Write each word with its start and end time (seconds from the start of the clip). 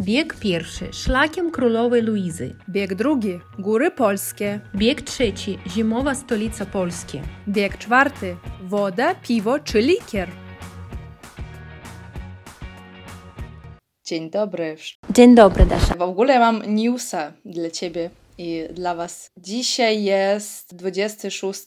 Bieg 0.00 0.34
pierwszy 0.40 0.92
szlakiem 0.92 1.50
królowej 1.50 2.02
Luizy. 2.02 2.56
Bieg 2.68 2.94
drugi 2.94 3.40
góry 3.58 3.90
polskie. 3.90 4.60
Bieg 4.74 5.02
trzeci 5.02 5.58
zimowa 5.66 6.14
stolica 6.14 6.66
Polski. 6.66 7.20
Bieg 7.48 7.78
czwarty 7.78 8.36
woda, 8.62 9.14
piwo 9.14 9.58
czy 9.58 9.80
likier. 9.80 10.28
Dzień 14.04 14.30
dobry. 14.30 14.76
Dzień 15.10 15.34
dobry, 15.34 15.66
Dasza. 15.66 15.94
W 15.94 16.02
ogóle 16.02 16.38
mam 16.38 16.62
newsa 16.74 17.32
dla 17.44 17.70
Ciebie 17.70 18.10
i 18.38 18.64
dla 18.72 18.94
Was. 18.94 19.30
Dzisiaj 19.36 20.02
jest 20.04 20.76
26 20.76 21.64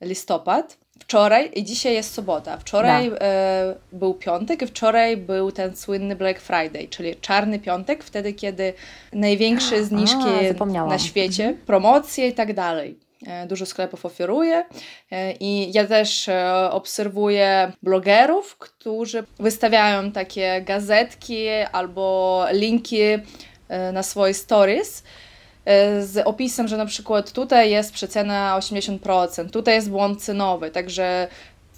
listopad. 0.00 0.85
Wczoraj 0.98 1.50
i 1.54 1.64
dzisiaj 1.64 1.94
jest 1.94 2.14
sobota. 2.14 2.56
Wczoraj 2.56 3.10
e, 3.20 3.74
był 3.92 4.14
piątek 4.14 4.62
i 4.62 4.66
wczoraj 4.66 5.16
był 5.16 5.52
ten 5.52 5.76
słynny 5.76 6.16
Black 6.16 6.40
Friday, 6.40 6.88
czyli 6.88 7.16
czarny 7.16 7.58
piątek, 7.58 8.04
wtedy 8.04 8.32
kiedy 8.32 8.72
największe 9.12 9.84
zniżki 9.84 10.28
A, 10.78 10.86
na 10.86 10.98
świecie, 10.98 11.56
promocje 11.66 12.28
i 12.28 12.32
tak 12.32 12.54
dalej. 12.54 12.98
E, 13.26 13.46
Dużo 13.46 13.66
sklepów 13.66 14.06
oferuje 14.06 14.64
e, 15.10 15.32
i 15.32 15.72
ja 15.74 15.86
też 15.86 16.30
obserwuję 16.70 17.72
blogerów, 17.82 18.56
którzy 18.58 19.24
wystawiają 19.38 20.12
takie 20.12 20.62
gazetki 20.62 21.48
albo 21.72 22.44
linki 22.52 22.98
na 23.92 24.02
swoje 24.02 24.34
stories 24.34 25.02
z 26.00 26.26
opisem, 26.26 26.68
że 26.68 26.76
na 26.76 26.86
przykład 26.86 27.32
tutaj 27.32 27.70
jest 27.70 27.92
przecena 27.92 28.58
80%, 28.58 29.50
tutaj 29.50 29.74
jest 29.74 29.90
błąd 29.90 30.22
cenowy, 30.22 30.70
także 30.70 31.28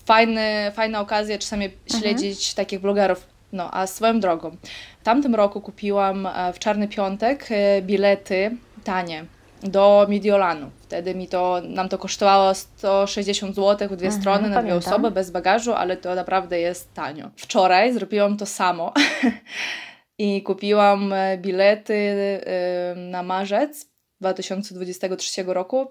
fajny, 0.04 0.72
fajna 0.74 1.00
okazja 1.00 1.38
czasami 1.38 1.70
śledzić 1.98 2.54
takich 2.54 2.80
blogerów. 2.80 3.26
No, 3.52 3.70
a 3.74 3.86
swoją 3.86 4.20
drogą, 4.20 4.56
w 5.00 5.04
tamtym 5.04 5.34
roku 5.34 5.60
kupiłam 5.60 6.26
e, 6.26 6.52
w 6.52 6.58
Czarny 6.58 6.88
Piątek 6.88 7.46
e, 7.50 7.82
bilety 7.82 8.56
tanie 8.84 9.24
do 9.62 10.06
Mediolanu. 10.08 10.70
Wtedy 10.82 11.14
mi 11.14 11.28
to, 11.28 11.60
nam 11.64 11.88
to 11.88 11.98
kosztowało 11.98 12.54
160 12.54 13.56
zł 13.56 13.88
w 13.88 13.96
dwie 13.96 14.06
Mhm, 14.06 14.22
strony 14.22 14.48
na 14.48 14.62
dwie 14.62 14.74
osoby 14.74 15.10
bez 15.10 15.30
bagażu, 15.30 15.72
ale 15.72 15.96
to 15.96 16.14
naprawdę 16.14 16.60
jest 16.60 16.94
tanio. 16.94 17.30
Wczoraj 17.36 17.92
zrobiłam 17.92 18.36
to 18.36 18.46
samo 18.46 18.92
i 20.18 20.42
kupiłam 20.42 21.12
e, 21.12 21.38
bilety 21.38 21.94
e, 21.94 22.94
na 22.96 23.22
marzec 23.22 23.86
2023 24.20 25.42
roku 25.46 25.86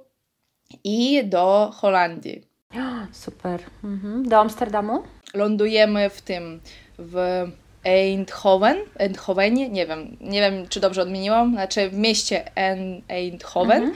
i 0.84 1.26
do 1.26 1.72
Holandii. 1.76 2.48
Super. 3.12 3.60
Mhm. 3.84 4.30
Do 4.30 4.40
Amsterdamu? 4.40 5.04
Lądujemy 5.34 6.10
w 6.10 6.22
tym, 6.22 6.60
w 7.00 7.46
Eindhoven, 7.84 8.78
Eindhovenie, 9.00 9.70
nie 9.70 9.86
wiem, 9.88 10.18
nie 10.22 10.42
wiem 10.42 10.68
czy 10.68 10.80
dobrze 10.80 11.02
odmieniłam, 11.02 11.52
znaczy 11.52 11.90
w 11.90 11.94
mieście 11.94 12.56
En- 12.56 13.02
Eindhoven 13.08 13.94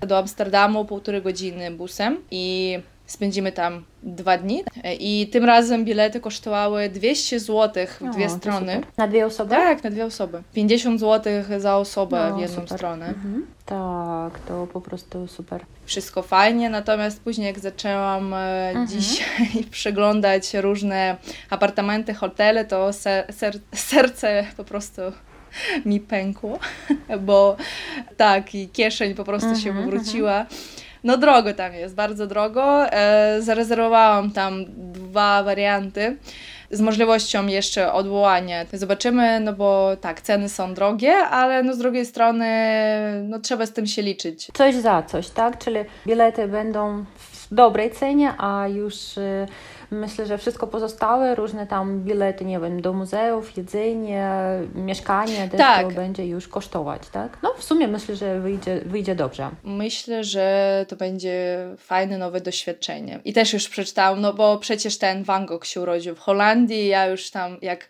do 0.00 0.18
Amsterdamu 0.18 0.84
półtorej 0.84 1.22
godziny 1.22 1.70
busem 1.70 2.24
i 2.30 2.78
spędzimy 3.10 3.52
tam 3.52 3.84
dwa 4.02 4.38
dni 4.38 4.64
i 4.98 5.28
tym 5.32 5.44
razem 5.44 5.84
bilety 5.84 6.20
kosztowały 6.20 6.88
200 6.88 7.40
zł 7.40 7.86
w 7.86 8.02
O, 8.02 8.10
dwie 8.10 8.28
strony. 8.30 8.80
Na 8.96 9.08
dwie 9.08 9.26
osoby? 9.26 9.50
Tak, 9.50 9.84
na 9.84 9.90
dwie 9.90 10.04
osoby. 10.04 10.42
50 10.54 11.00
zł 11.00 11.32
za 11.58 11.76
osobę 11.76 12.26
No, 12.30 12.36
w 12.36 12.40
jedną 12.40 12.60
super. 12.60 12.78
stronę. 12.78 13.06
Mhm. 13.06 13.46
Tak, 13.66 14.38
to 14.48 14.66
po 14.72 14.80
prostu 14.80 15.26
super. 15.28 15.64
Wszystko 15.84 16.22
fajnie, 16.22 16.70
natomiast 16.70 17.20
później 17.20 17.46
jak 17.46 17.58
zaczęłam 17.58 18.34
e, 18.34 18.74
dzisiaj 18.88 19.64
przeglądać 19.70 20.54
różne 20.54 21.16
apartamenty, 21.50 22.14
hotele, 22.14 22.64
to 22.64 22.92
ser, 22.92 23.32
ser, 23.34 23.58
serce 23.74 24.46
po 24.56 24.64
prostu 24.64 25.02
mi 25.84 26.00
pękło, 26.00 26.58
bo 27.26 27.56
tak, 28.16 28.54
i 28.54 28.68
kieszeń 28.68 29.14
po 29.14 29.24
prostu 29.24 29.56
się 29.56 29.70
Mhm, 29.70 29.84
wywróciła. 29.90 30.46
No 31.04 31.16
drogo 31.16 31.54
tam 31.54 31.74
jest, 31.74 31.94
bardzo 31.94 32.26
drogo. 32.26 32.86
E, 32.92 33.36
zarezerwowałam 33.42 34.30
tam 34.30 34.64
dwa 34.92 35.42
warianty 35.42 36.16
z 36.70 36.80
możliwością 36.80 37.46
jeszcze 37.46 37.92
odwołania. 37.92 38.64
Zobaczymy, 38.72 39.40
no 39.40 39.52
bo 39.52 39.96
tak, 40.00 40.20
ceny 40.20 40.48
są 40.48 40.74
drogie, 40.74 41.12
ale 41.16 41.62
no 41.62 41.74
z 41.74 41.78
drugiej 41.78 42.06
strony 42.06 42.46
no 43.28 43.38
trzeba 43.38 43.66
z 43.66 43.72
tym 43.72 43.86
się 43.86 44.02
liczyć. 44.02 44.48
Coś 44.54 44.74
za 44.74 45.02
coś, 45.02 45.28
tak? 45.28 45.58
Czyli 45.58 45.78
bilety 46.06 46.48
będą 46.48 47.04
w 47.18 47.54
dobrej 47.54 47.90
cenie, 47.90 48.34
a 48.38 48.68
już 48.68 49.18
y, 49.18 49.46
myślę, 49.90 50.26
że 50.26 50.38
wszystko 50.38 50.66
pozostałe, 50.66 51.34
różne 51.34 51.66
tam 51.66 52.00
bilety, 52.00 52.44
nie 52.44 52.60
wiem, 52.60 52.82
do 52.82 52.92
muzeów, 52.92 53.56
jedzenie, 53.56 54.30
mieszkanie, 54.74 55.48
też 55.48 55.58
Tak. 55.58 55.86
to 55.86 55.90
będzie 55.94 56.26
już 56.26 56.48
kosztować, 56.48 57.08
tak? 57.08 57.38
No 57.42 57.54
w 57.58 57.64
sumie 57.64 57.88
myślę, 57.88 58.16
że 58.16 58.40
wyjdzie, 58.40 58.80
wyjdzie 58.86 59.14
dobrze. 59.14 59.50
Myślę, 59.64 60.24
że 60.24 60.86
to 60.88 60.96
będzie 60.96 61.58
fajne, 61.78 62.18
nowe 62.18 62.40
doświadczenie. 62.40 63.20
I 63.24 63.32
też 63.32 63.52
już 63.52 63.68
przeczytałam, 63.68 64.20
no 64.20 64.32
bo 64.32 64.58
przecież 64.58 64.98
ten 64.98 65.24
Van 65.24 65.46
Gogh 65.46 65.66
się 65.66 65.80
urodził 65.80 66.14
w 66.14 66.20
Holandii, 66.20 66.86
ja 66.88 67.06
już 67.06 67.30
tam 67.30 67.56
jak 67.62 67.86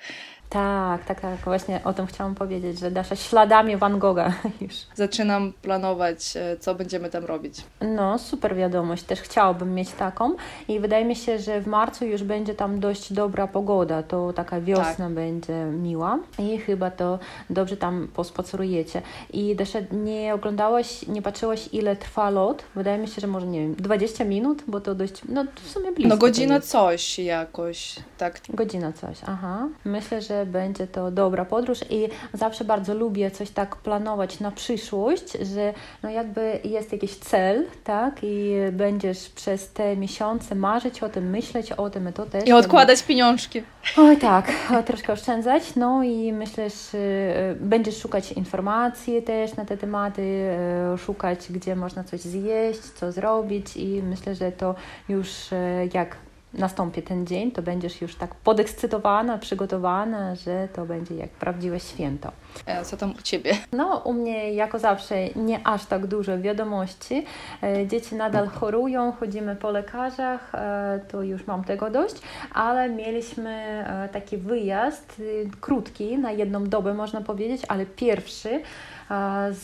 Tak, 0.51 1.05
tak, 1.05 1.21
tak, 1.21 1.39
właśnie 1.39 1.81
o 1.85 1.93
tym 1.93 2.07
chciałam 2.07 2.35
powiedzieć, 2.35 2.79
że 2.79 2.91
Dasza 2.91 3.17
śladami 3.17 3.77
Van 3.77 3.99
Gogha 3.99 4.33
już. 4.61 4.75
zaczynam 4.95 5.53
planować, 5.63 6.37
e, 6.37 6.57
co 6.61 6.75
będziemy 6.75 7.11
tam 7.11 7.25
robić. 7.25 7.55
No, 7.81 8.19
super 8.19 8.57
wiadomość, 8.57 9.03
też 9.03 9.21
chciałabym 9.21 9.75
mieć 9.75 9.91
taką 9.91 10.35
i 10.69 10.81
wydaje 10.81 11.05
mi 11.05 11.17
się, 11.17 11.39
że 11.39 11.61
w 11.61 11.67
marcu 11.67 12.05
już 12.07 12.23
będzie 12.23 12.55
tam 12.55 12.81
dość 12.81 13.13
dobra 13.13 13.47
pogoda, 13.47 14.03
to 14.03 14.33
taka 14.33 14.61
wiosna 14.61 15.11
będzie 15.11 15.65
miła 15.65 16.19
i 16.39 16.59
chyba 16.59 16.91
to 16.91 17.19
dobrze 17.51 17.77
tam 17.77 18.09
pospacerujecie. 18.15 19.03
I 19.33 19.57
Dasza, 19.57 19.79
nie 19.93 20.35
oglądałaś, 20.35 21.07
nie 21.09 21.23
patrzyłaś 21.23 21.69
ile 21.73 21.97
trwa 21.97 22.31
lot? 22.31 22.65
Wydaje 22.75 22.99
mi 22.99 23.09
się, 23.09 23.21
że 23.21 23.27
może, 23.27 23.47
nie 23.47 23.61
wiem, 23.61 23.75
20 23.75 24.25
minut, 24.25 24.63
bo 24.67 24.81
to 24.81 24.95
dość, 24.95 25.23
no 25.29 25.45
w 25.65 25.71
sumie 25.71 25.93
blisko 25.93 26.09
No 26.09 26.17
godzina 26.17 26.61
coś 26.61 27.19
jakoś, 27.19 27.97
tak. 28.19 28.41
Godzina 28.49 28.93
coś, 28.93 29.19
aha. 29.27 29.69
Myślę, 29.85 30.23
że 30.23 30.40
będzie 30.47 30.87
to 30.87 31.11
dobra 31.11 31.45
podróż 31.45 31.79
i 31.91 32.09
zawsze 32.35 32.65
bardzo 32.65 32.95
lubię 32.95 33.31
coś 33.31 33.51
tak 33.51 33.77
planować 33.77 34.41
na 34.41 34.51
przyszłość, 34.51 35.33
że 35.33 35.75
no 36.03 36.11
jakby 36.11 36.61
jest 36.65 36.93
jakiś 36.93 37.15
cel, 37.17 37.65
tak, 37.85 38.15
i 38.23 38.55
będziesz 38.73 39.29
przez 39.29 39.73
te 39.73 39.97
miesiące 39.97 40.55
marzyć 40.55 41.03
o 41.03 41.09
tym, 41.09 41.31
myśleć 41.31 41.73
o 41.73 41.91
tym 41.91 42.09
i 42.09 42.13
to 42.13 42.27
też. 42.27 42.49
I 42.49 42.53
odkładać 42.53 43.03
pieniążki. 43.03 43.63
Oj 43.97 44.17
tak, 44.17 44.53
troszkę 44.87 45.13
oszczędzać, 45.13 45.77
no 45.77 46.03
i 46.03 46.33
myślę, 46.33 46.71
że 46.71 46.99
e, 46.99 47.55
będziesz 47.61 47.99
szukać 47.99 48.33
informacji 48.33 49.23
też 49.23 49.57
na 49.57 49.65
te 49.65 49.77
tematy, 49.77 50.23
e, 50.23 50.99
szukać, 50.99 51.53
gdzie 51.53 51.77
można 51.77 52.05
coś 52.05 52.21
zjeść, 52.21 52.81
co 52.81 53.13
zrobić 53.13 53.77
i 53.77 54.03
myślę, 54.03 54.35
że 54.35 54.53
to 54.53 54.75
już 55.09 55.53
e, 55.53 55.87
jak 55.95 56.17
nastąpi 56.55 57.03
ten 57.03 57.27
dzień, 57.27 57.53
to 57.53 57.63
będziesz 57.63 58.01
już 58.01 58.15
tak 58.15 58.35
podekscytowana, 58.35 59.39
przygotowana, 59.39 60.35
że 60.35 60.69
to 60.75 60.87
będzie 60.87 61.15
jak 61.15 61.31
prawdziwe 61.31 61.81
święto. 61.81 62.33
E, 62.67 62.85
Co 62.85 62.97
tam 62.97 63.11
u 63.19 63.23
Ciebie? 63.23 63.53
No, 63.73 63.97
u 64.05 64.13
mnie 64.13 64.55
jako 64.55 64.79
zawsze 64.79 65.15
nie 65.37 65.67
aż 65.67 65.87
tak 65.87 66.07
dużo 66.07 66.39
wiadomości. 66.39 67.25
E, 67.63 67.87
Dzieci 67.87 68.15
nadal 68.15 68.49
chorują, 68.49 69.13
chodzimy 69.13 69.57
po 69.57 69.71
lekarzach, 69.71 70.55
e, 70.55 71.01
to 71.11 71.23
już 71.23 71.47
mam 71.47 71.65
tego 71.65 71.91
dość, 71.91 72.15
ale 72.55 72.89
mieliśmy 72.89 73.51
e, 73.51 74.09
taki 74.13 74.37
wyjazd 74.37 75.21
y, 75.21 75.51
krótki, 75.61 76.19
na 76.19 76.31
jedną 76.33 76.65
dobę 76.65 76.95
można 76.95 77.21
powiedzieć, 77.21 77.63
ale 77.69 77.87
pierwszy 77.87 78.63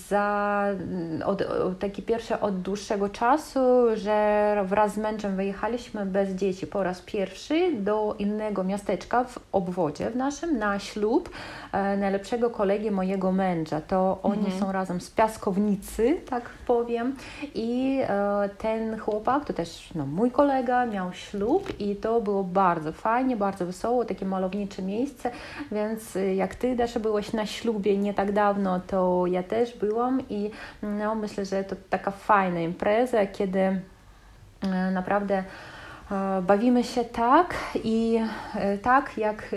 za 0.08 0.64
od, 1.24 1.42
taki 1.78 2.02
pierwszy 2.02 2.40
od 2.40 2.60
dłuższego 2.60 3.08
czasu, 3.08 3.60
że 3.94 4.56
wraz 4.64 4.94
z 4.94 4.96
mężem 4.96 5.36
wyjechaliśmy 5.36 6.06
bez 6.06 6.30
dzieci 6.30 6.66
po 6.66 6.82
raz 6.82 7.02
pierwszy 7.02 7.72
do 7.72 8.14
innego 8.18 8.64
miasteczka 8.64 9.24
w 9.24 9.38
obwodzie 9.52 10.10
w 10.10 10.16
naszym 10.16 10.58
na 10.58 10.78
ślub 10.78 11.30
e, 11.72 11.96
najlepszego 11.96 12.50
kolegi 12.50 12.90
mojego 12.90 13.32
męża. 13.32 13.80
To 13.80 14.18
oni 14.22 14.52
są 14.60 14.72
razem 14.72 15.00
z 15.00 15.10
piaskownicy, 15.10 16.16
tak 16.30 16.50
powiem. 16.66 17.16
I 17.54 18.00
e, 18.02 18.48
ten 18.58 18.98
chłopak, 18.98 19.44
to 19.44 19.52
też 19.52 19.90
no, 19.94 20.06
mój 20.06 20.30
kolega, 20.30 20.86
miał 20.86 21.12
ślub 21.12 21.80
i 21.80 21.96
to 21.96 22.20
było 22.20 22.44
bardzo 22.44 22.92
fajnie, 22.92 23.36
bardzo 23.36 23.66
wesoło, 23.66 24.04
takie 24.04 24.26
malownicze 24.26 24.82
miejsce, 24.82 25.30
więc 25.72 26.16
y, 26.16 26.34
jak 26.34 26.54
Ty, 26.54 26.76
Dasza, 26.76 27.00
byłaś 27.00 27.32
na 27.32 27.46
ślubie 27.46 27.98
nie 27.98 28.14
tak 28.14 28.32
dawno, 28.32 28.80
to 28.86 29.24
ja 29.26 29.35
też 29.42 29.78
byłam 29.78 30.28
i 30.28 30.50
no, 30.82 31.14
myślę, 31.14 31.44
że 31.44 31.64
to 31.64 31.76
taka 31.90 32.10
fajna 32.10 32.60
impreza, 32.60 33.26
kiedy 33.26 33.60
e, 33.60 33.80
naprawdę 34.90 35.44
bawimy 36.42 36.84
się 36.84 37.04
tak 37.04 37.54
i 37.84 38.20
e, 38.54 38.78
tak, 38.78 39.18
jak 39.18 39.42
e, 39.42 39.56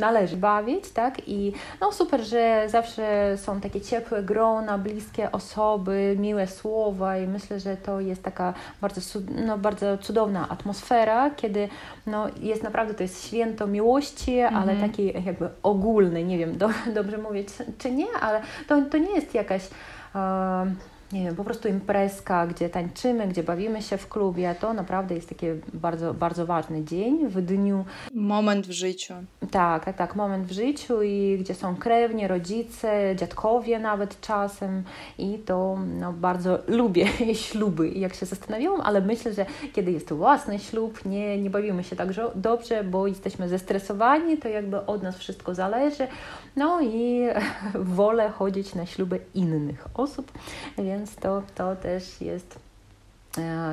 należy 0.00 0.36
bawić, 0.36 0.90
tak? 0.90 1.28
I 1.28 1.52
no 1.80 1.92
super, 1.92 2.20
że 2.20 2.64
zawsze 2.68 3.36
są 3.38 3.60
takie 3.60 3.80
ciepłe 3.80 4.22
grona, 4.22 4.78
bliskie 4.78 5.32
osoby, 5.32 6.16
miłe 6.18 6.46
słowa 6.46 7.18
i 7.18 7.26
myślę, 7.26 7.60
że 7.60 7.76
to 7.76 8.00
jest 8.00 8.22
taka 8.22 8.54
bardzo, 8.80 9.00
no, 9.46 9.58
bardzo 9.58 9.98
cudowna 9.98 10.48
atmosfera, 10.48 11.30
kiedy 11.30 11.68
no, 12.06 12.26
jest 12.40 12.62
naprawdę, 12.62 12.94
to 12.94 13.02
jest 13.02 13.26
święto 13.26 13.66
miłości, 13.66 14.40
ale 14.40 14.72
mhm. 14.72 14.90
taki 14.90 15.12
jakby 15.26 15.48
ogólny, 15.62 16.24
nie 16.24 16.38
wiem, 16.38 16.58
do, 16.58 16.68
dobrze 16.94 17.18
mówić 17.18 17.48
czy 17.78 17.90
nie, 17.90 18.06
ale 18.20 18.42
to, 18.68 18.82
to 18.82 18.98
nie 18.98 19.14
jest 19.14 19.34
jakaś 19.34 19.68
nie 21.12 21.24
wiem, 21.24 21.36
po 21.36 21.44
prostu 21.44 21.68
imprezka, 21.68 22.46
gdzie 22.46 22.68
tańczymy, 22.68 23.28
gdzie 23.28 23.42
bawimy 23.42 23.82
się 23.82 23.96
w 23.96 24.08
klubie, 24.08 24.54
to 24.60 24.74
naprawdę 24.74 25.14
jest 25.14 25.28
taki 25.28 25.46
bardzo, 25.72 26.14
bardzo 26.14 26.46
ważny 26.46 26.84
dzień 26.84 27.28
w 27.28 27.42
dniu. 27.42 27.84
Moment 28.14 28.66
w 28.66 28.70
życiu. 28.70 29.14
Tak, 29.50 29.84
tak, 29.84 29.96
tak, 29.96 30.16
moment 30.16 30.46
w 30.46 30.52
życiu 30.52 31.02
i 31.02 31.38
gdzie 31.40 31.54
są 31.54 31.76
krewni, 31.76 32.28
rodzice, 32.28 33.16
dziadkowie 33.16 33.78
nawet 33.78 34.20
czasem 34.20 34.82
i 35.18 35.38
to 35.38 35.78
no, 36.00 36.12
bardzo 36.12 36.58
lubię 36.68 37.06
śluby, 37.48 37.88
jak 37.88 38.14
się 38.14 38.26
zastanawiałam, 38.26 38.80
ale 38.80 39.00
myślę, 39.00 39.32
że 39.32 39.46
kiedy 39.72 39.92
jest 39.92 40.12
własny 40.12 40.58
ślub, 40.58 41.04
nie, 41.04 41.38
nie 41.42 41.50
bawimy 41.50 41.84
się 41.84 41.96
tak 41.96 42.08
dobrze, 42.34 42.84
bo 42.84 43.06
jesteśmy 43.06 43.48
zestresowani, 43.48 44.38
to 44.38 44.48
jakby 44.48 44.86
od 44.86 45.02
nas 45.02 45.18
wszystko 45.18 45.54
zależy, 45.54 46.06
no 46.56 46.80
i 46.82 47.26
wolę 47.74 48.30
chodzić 48.30 48.74
na 48.74 48.86
śluby 48.86 49.20
innych 49.34 49.86
osób, 49.94 50.32
więc 50.78 50.99
to, 51.20 51.42
to 51.54 51.76
też 51.76 52.20
jest 52.20 52.58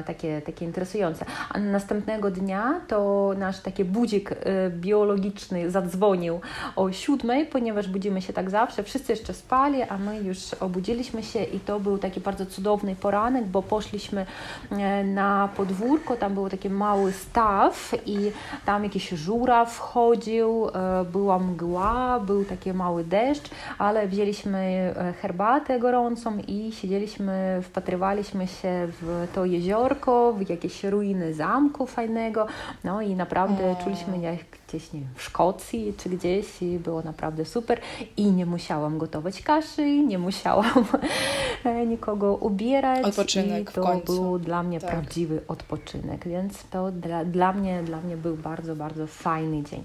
takie, 0.06 0.42
takie 0.42 0.66
interesujące. 0.66 1.26
A 1.50 1.60
następnego 1.60 2.32
dnia 2.32 2.82
to 2.88 3.32
nasz 3.38 3.60
taki 3.60 3.86
budzik 3.86 4.32
e, 4.32 4.36
biologiczny 4.70 5.72
zadzwonił 5.72 6.40
o 6.76 6.92
siódmej, 6.92 7.46
ponieważ 7.46 7.88
budzimy 7.88 8.22
się 8.22 8.34
tak 8.34 8.50
zawsze. 8.50 8.84
Wszyscy 8.84 9.12
jeszcze 9.12 9.34
spali, 9.34 9.82
a 9.84 9.98
my 9.98 10.20
już 10.20 10.54
obudziliśmy 10.54 11.24
się 11.24 11.44
i 11.44 11.60
to 11.60 11.80
był 11.80 11.98
taki 11.98 12.20
bardzo 12.20 12.46
cudowny 12.46 12.96
poranek, 12.96 13.46
bo 13.46 13.62
poszliśmy 13.62 14.26
e, 14.72 15.04
na 15.04 15.50
podwórko, 15.58 16.16
tam 16.16 16.34
był 16.34 16.50
taki 16.50 16.70
mały 16.70 17.12
staw 17.12 17.96
i 18.06 18.32
tam 18.66 18.84
jakiś 18.84 19.10
żuraw 19.10 19.80
chodził, 19.80 20.68
była 21.12 21.40
mgła, 21.40 22.20
był 22.20 22.46
taki 22.46 22.74
mały 22.74 23.04
deszcz, 23.04 23.50
ale 23.78 24.08
wzięliśmy 24.08 24.94
herbatę 25.22 25.80
gorącą 25.80 26.38
i 26.48 26.72
siedzieliśmy, 26.72 27.60
wpatrywaliśmy 27.64 28.48
się 28.48 28.88
w 29.02 29.28
to 29.36 29.47
jeziorko, 29.48 30.34
w 30.34 30.50
jakieś 30.50 30.84
ruiny 30.84 31.34
zamku 31.34 31.88
fajnego, 31.88 32.48
no 32.84 33.02
i 33.02 33.16
naprawdę 33.16 33.76
czuliśmy 33.84 34.18
jak 34.18 34.40
gdzieś, 34.68 34.94
nie 34.94 35.00
wiem, 35.00 35.10
w 35.16 35.24
Szkocji 35.24 35.94
czy 35.98 36.10
gdzieś 36.10 36.62
i 36.62 36.80
było 36.80 37.02
naprawdę 37.02 37.46
super 37.46 37.80
i 38.18 38.32
nie 38.32 38.46
musiałam 38.46 38.98
gotować 38.98 39.42
kaszy, 39.42 40.00
nie 40.00 40.18
musiałam 40.18 40.86
e, 41.66 41.86
nikogo 41.86 42.36
ubierać. 42.36 43.06
Odpoczynek 43.06 43.70
i 43.70 43.74
to 43.74 44.02
był 44.06 44.40
dla 44.40 44.64
mnie 44.64 44.80
tak. 44.80 44.90
prawdziwy 44.92 45.42
odpoczynek, 45.48 46.28
więc 46.28 46.64
to 46.64 46.92
dla, 46.92 47.26
dla, 47.26 47.54
mnie, 47.54 47.84
dla 47.84 48.02
mnie 48.02 48.18
był 48.18 48.38
bardzo, 48.38 48.76
bardzo 48.76 49.08
fajny 49.08 49.64
dzień. 49.64 49.84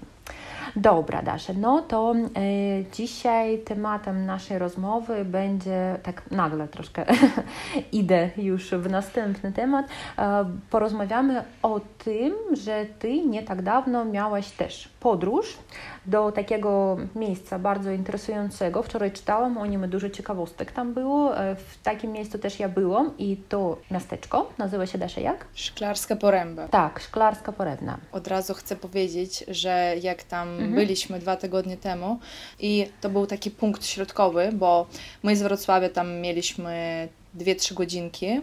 Dobra, 0.75 1.21
Dasze, 1.21 1.53
no 1.53 1.81
to 1.81 2.13
y, 2.15 2.85
dzisiaj 2.91 3.59
tematem 3.59 4.25
naszej 4.25 4.59
rozmowy 4.59 5.25
będzie, 5.25 5.99
tak 6.03 6.31
nagle 6.31 6.67
troszkę 6.67 7.05
idę 7.91 8.29
już 8.37 8.71
w 8.71 8.89
następny 8.89 9.51
temat, 9.51 9.85
y, 9.85 10.21
porozmawiamy 10.69 11.43
o 11.61 11.79
tym, 11.79 12.33
że 12.63 12.85
Ty 12.99 13.21
nie 13.21 13.43
tak 13.43 13.61
dawno 13.61 14.05
miałaś 14.05 14.51
też 14.51 14.89
podróż 14.99 15.57
do 16.05 16.31
takiego 16.31 16.97
miejsca 17.15 17.59
bardzo 17.59 17.91
interesującego. 17.91 18.83
Wczoraj 18.83 19.11
czytałam 19.11 19.57
o 19.57 19.65
nim 19.65 19.89
dużo 19.89 20.09
ciekawostek 20.09 20.71
tam 20.71 20.93
było. 20.93 21.37
E, 21.37 21.55
w 21.55 21.77
takim 21.83 22.11
miejscu 22.11 22.39
też 22.39 22.59
ja 22.59 22.69
byłam 22.69 23.17
i 23.17 23.37
to 23.49 23.77
miasteczko 23.91 24.49
nazywa 24.57 24.85
się 24.85 24.97
Dasze 24.97 25.21
jak? 25.21 25.45
Szklarska 25.53 26.15
Poręba. 26.15 26.67
Tak, 26.67 26.99
Szklarska 26.99 27.51
Poręba. 27.51 27.97
Od 28.11 28.27
razu 28.27 28.53
chcę 28.53 28.75
powiedzieć, 28.75 29.45
że 29.47 29.95
jak 30.01 30.23
tam 30.23 30.62
mhm. 30.65 30.75
byliśmy 30.75 31.19
dwa 31.19 31.35
tygodnie 31.35 31.77
temu 31.77 32.19
i 32.59 32.87
to 33.01 33.09
był 33.09 33.27
taki 33.27 33.51
punkt 33.51 33.85
środkowy, 33.85 34.49
bo 34.53 34.87
my 35.23 35.35
z 35.35 35.41
Wrocławia 35.41 35.89
tam 35.89 36.15
mieliśmy 36.15 37.07
2-3 37.37 37.73
godzinki 37.73 38.41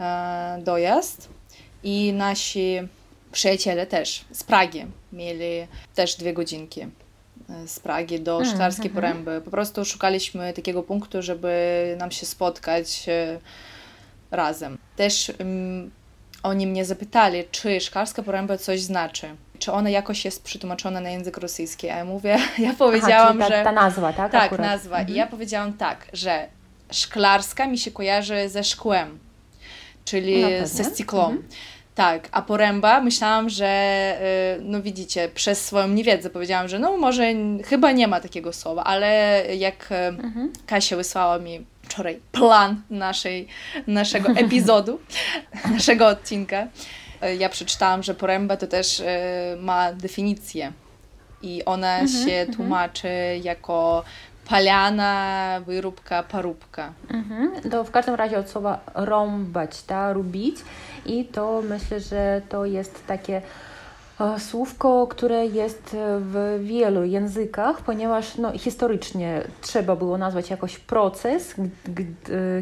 e, 0.00 0.58
dojazd 0.64 1.28
i 1.82 2.12
nasi 2.12 2.78
przyjaciele 3.32 3.86
też 3.86 4.24
z 4.32 4.44
Pragi 4.44 4.86
mieli 5.12 5.66
też 5.94 6.16
dwie 6.16 6.32
godzinki 6.32 6.80
e, 6.80 6.88
z 7.68 7.80
Pragi 7.80 8.20
do 8.20 8.36
mm, 8.36 8.50
Szklarskiej 8.50 8.90
mm, 8.90 8.94
Poręby. 8.94 9.40
Po 9.44 9.50
prostu 9.50 9.84
szukaliśmy 9.84 10.52
takiego 10.52 10.82
punktu, 10.82 11.22
żeby 11.22 11.96
nam 11.98 12.10
się 12.10 12.26
spotkać 12.26 13.08
e, 13.08 13.38
razem. 14.30 14.78
Też 14.96 15.32
um, 15.38 15.90
oni 16.42 16.66
mnie 16.66 16.84
zapytali, 16.84 17.44
czy 17.50 17.80
Szklarska 17.80 18.22
Poręba 18.22 18.58
coś 18.58 18.80
znaczy. 18.80 19.36
Czy 19.64 19.72
ona 19.72 19.90
jakoś 19.90 20.24
jest 20.24 20.42
przetłumaczona 20.42 21.00
na 21.00 21.10
język 21.10 21.36
rosyjski? 21.36 21.90
A 21.90 21.96
ja 21.96 22.04
mówię, 22.04 22.38
ja 22.58 22.74
powiedziałam, 22.74 23.42
Aha, 23.42 23.48
ta, 23.50 23.56
że... 23.56 23.64
ta 23.64 23.72
nazwa, 23.72 24.12
tak? 24.12 24.32
Tak, 24.32 24.44
Akurat. 24.44 24.66
nazwa. 24.66 24.96
Mhm. 24.98 25.14
I 25.14 25.18
ja 25.18 25.26
powiedziałam 25.26 25.72
tak, 25.72 26.06
że 26.12 26.48
szklarska 26.92 27.66
mi 27.66 27.78
się 27.78 27.90
kojarzy 27.90 28.48
ze 28.48 28.64
szkłem, 28.64 29.18
czyli 30.04 30.42
no 30.60 30.66
ze 30.66 30.84
stiklą. 30.84 31.24
Mhm. 31.24 31.42
Tak, 31.94 32.28
a 32.32 32.42
poręba 32.42 33.00
myślałam, 33.00 33.48
że 33.48 33.66
y, 34.58 34.62
no 34.62 34.82
widzicie, 34.82 35.28
przez 35.34 35.64
swoją 35.64 35.88
niewiedzę 35.88 36.30
powiedziałam, 36.30 36.68
że 36.68 36.78
no 36.78 36.96
może 36.96 37.32
chyba 37.64 37.92
nie 37.92 38.08
ma 38.08 38.20
takiego 38.20 38.52
słowa, 38.52 38.84
ale 38.84 39.42
jak 39.56 39.92
y, 39.92 39.94
mhm. 39.94 40.52
Kasia 40.66 40.96
wysłała 40.96 41.38
mi 41.38 41.66
wczoraj 41.82 42.20
plan 42.32 42.82
naszej, 42.90 43.48
naszego 43.86 44.32
epizodu, 44.44 45.00
naszego 45.70 46.08
odcinka, 46.08 46.66
ja 47.38 47.48
przeczytałam, 47.48 48.02
że 48.02 48.14
poręba 48.14 48.56
to 48.56 48.66
też 48.66 49.02
ma 49.58 49.92
definicję 49.92 50.72
i 51.42 51.64
ona 51.64 51.98
mhm, 51.98 52.28
się 52.28 52.32
mhm. 52.32 52.56
tłumaczy 52.56 53.08
jako 53.42 54.04
paliana, 54.48 55.60
wyróbka, 55.66 56.22
paróbka. 56.22 56.92
Mhm. 57.10 57.70
To 57.70 57.84
w 57.84 57.90
każdym 57.90 58.14
razie 58.14 58.38
od 58.38 58.50
słowa 58.50 58.80
rąbać, 58.94 59.82
ta, 59.82 60.12
rubić 60.12 60.56
i 61.06 61.24
to 61.24 61.62
myślę, 61.68 62.00
że 62.00 62.42
to 62.48 62.64
jest 62.64 63.06
takie 63.06 63.36
e, 63.36 63.42
słówko, 64.38 65.06
które 65.06 65.46
jest 65.46 65.96
w 66.20 66.60
wielu 66.62 67.04
językach, 67.04 67.80
ponieważ 67.80 68.36
no, 68.36 68.58
historycznie 68.58 69.42
trzeba 69.60 69.96
było 69.96 70.18
nazwać 70.18 70.50
jakoś 70.50 70.78
proces, 70.78 71.54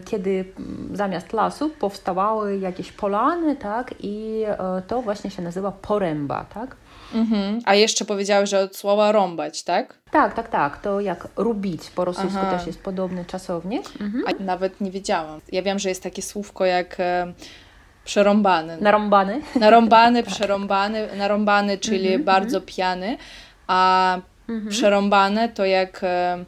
kiedy 0.05 0.45
zamiast 0.93 1.33
lasu 1.33 1.71
powstawały 1.71 2.59
jakieś 2.59 2.93
polany, 2.93 3.57
tak, 3.57 3.95
i 4.01 4.43
e, 4.47 4.83
to 4.87 5.03
właśnie 5.03 5.31
się 5.31 5.43
nazywa 5.43 5.73
poręba, 5.73 6.45
tak. 6.55 6.77
Mhm. 7.15 7.61
A 7.65 7.75
jeszcze 7.75 8.05
powiedziałeś, 8.05 8.51
że 8.51 8.61
od 8.61 8.77
słowa 8.77 9.13
rąbać, 9.13 9.63
tak? 9.63 9.95
Tak, 10.11 10.35
tak, 10.35 10.49
tak. 10.49 10.81
To 10.83 11.01
jak 11.01 11.29
rubić 11.37 11.91
po 11.91 12.05
rosyjsku 12.05 12.39
Aha. 12.43 12.59
też 12.59 12.67
jest 12.67 12.83
podobny 12.83 13.25
czasownik. 13.25 13.85
Mhm. 14.01 14.25
A 14.27 14.43
nawet 14.43 14.81
nie 14.81 14.91
wiedziałam. 14.91 15.41
Ja 15.53 15.63
wiem, 15.63 15.79
że 15.79 15.89
jest 15.89 16.03
takie 16.03 16.23
słówko 16.23 16.65
jak 16.65 17.01
e, 17.01 17.33
przerąbany. 18.05 18.77
Narąbany. 18.81 19.41
Narąbany, 19.61 20.23
tak. 20.23 20.35
przerąbany. 20.35 21.09
Narąbany, 21.17 21.79
czyli 21.79 22.07
mhm, 22.07 22.25
bardzo 22.25 22.57
mhm. 22.57 22.67
pijany, 22.67 23.17
a 23.67 24.15
mhm. 24.49 24.71
przerąbane 24.71 25.49
to 25.49 25.65
jak... 25.65 26.01
E, 26.05 26.45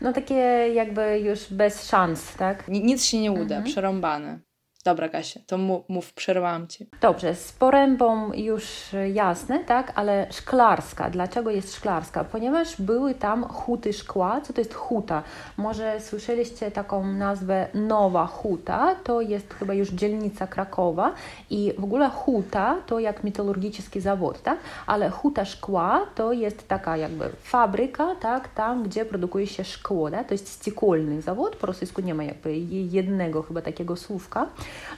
no 0.00 0.12
takie 0.12 0.34
jakby 0.74 1.20
już 1.20 1.52
bez 1.52 1.88
szans, 1.88 2.34
tak? 2.34 2.68
Nic 2.68 3.04
się 3.04 3.18
nie 3.18 3.32
uda, 3.32 3.56
mhm. 3.56 3.64
przerąbany. 3.64 4.38
Dobra, 4.84 5.08
Kasia, 5.08 5.40
to 5.46 5.58
mów, 5.88 6.12
przerwałam 6.12 6.66
Ci. 6.66 6.86
Dobrze, 7.00 7.34
z 7.34 7.52
porębą 7.52 8.32
już 8.32 8.64
jasne, 9.12 9.58
tak, 9.58 9.92
ale 9.94 10.26
szklarska. 10.30 11.10
Dlaczego 11.10 11.50
jest 11.50 11.74
szklarska? 11.76 12.24
Ponieważ 12.24 12.80
były 12.80 13.14
tam 13.14 13.44
huty 13.44 13.92
szkła. 13.92 14.40
Co 14.40 14.52
to 14.52 14.60
jest 14.60 14.74
huta? 14.74 15.22
Może 15.56 16.00
słyszeliście 16.00 16.70
taką 16.70 17.06
nazwę 17.06 17.68
Nowa 17.74 18.26
Huta. 18.26 18.94
To 19.04 19.20
jest 19.20 19.54
chyba 19.54 19.74
już 19.74 19.90
dzielnica 19.90 20.46
Krakowa 20.46 21.14
i 21.50 21.72
w 21.78 21.84
ogóle 21.84 22.10
huta 22.10 22.76
to 22.86 22.98
jak 22.98 23.24
metalurgiczny 23.24 24.00
zawód, 24.00 24.42
tak? 24.42 24.58
Ale 24.86 25.10
huta 25.10 25.44
szkła 25.44 26.06
to 26.14 26.32
jest 26.32 26.68
taka 26.68 26.96
jakby 26.96 27.28
fabryka, 27.42 28.16
tak, 28.20 28.48
tam 28.48 28.82
gdzie 28.82 29.04
produkuje 29.04 29.46
się 29.46 29.64
szkło, 29.64 30.10
tak? 30.10 30.28
To 30.28 30.34
jest 30.34 30.48
stykolny 30.48 31.22
zawód. 31.22 31.56
Po 31.56 31.66
rosyjsku 31.66 32.00
nie 32.00 32.14
ma 32.14 32.24
jakby 32.24 32.56
jednego 32.68 33.42
chyba 33.42 33.62
takiego 33.62 33.96
słówka. 33.96 34.46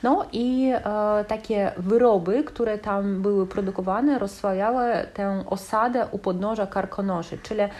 No 0.02 0.26
i 0.32 0.72
e, 0.74 1.24
takie 1.24 1.72
wyroby, 1.76 2.44
które 2.44 2.78
tam 2.78 3.22
były 3.22 3.46
produkowane, 3.46 4.18
rozsłajały 4.18 4.92
tę 5.14 5.44
osadę 5.46 6.06
u 6.10 6.18
podnóża 6.18 6.66
Karkonoszy, 6.66 7.38
czyli 7.42 7.60
e, 7.60 7.70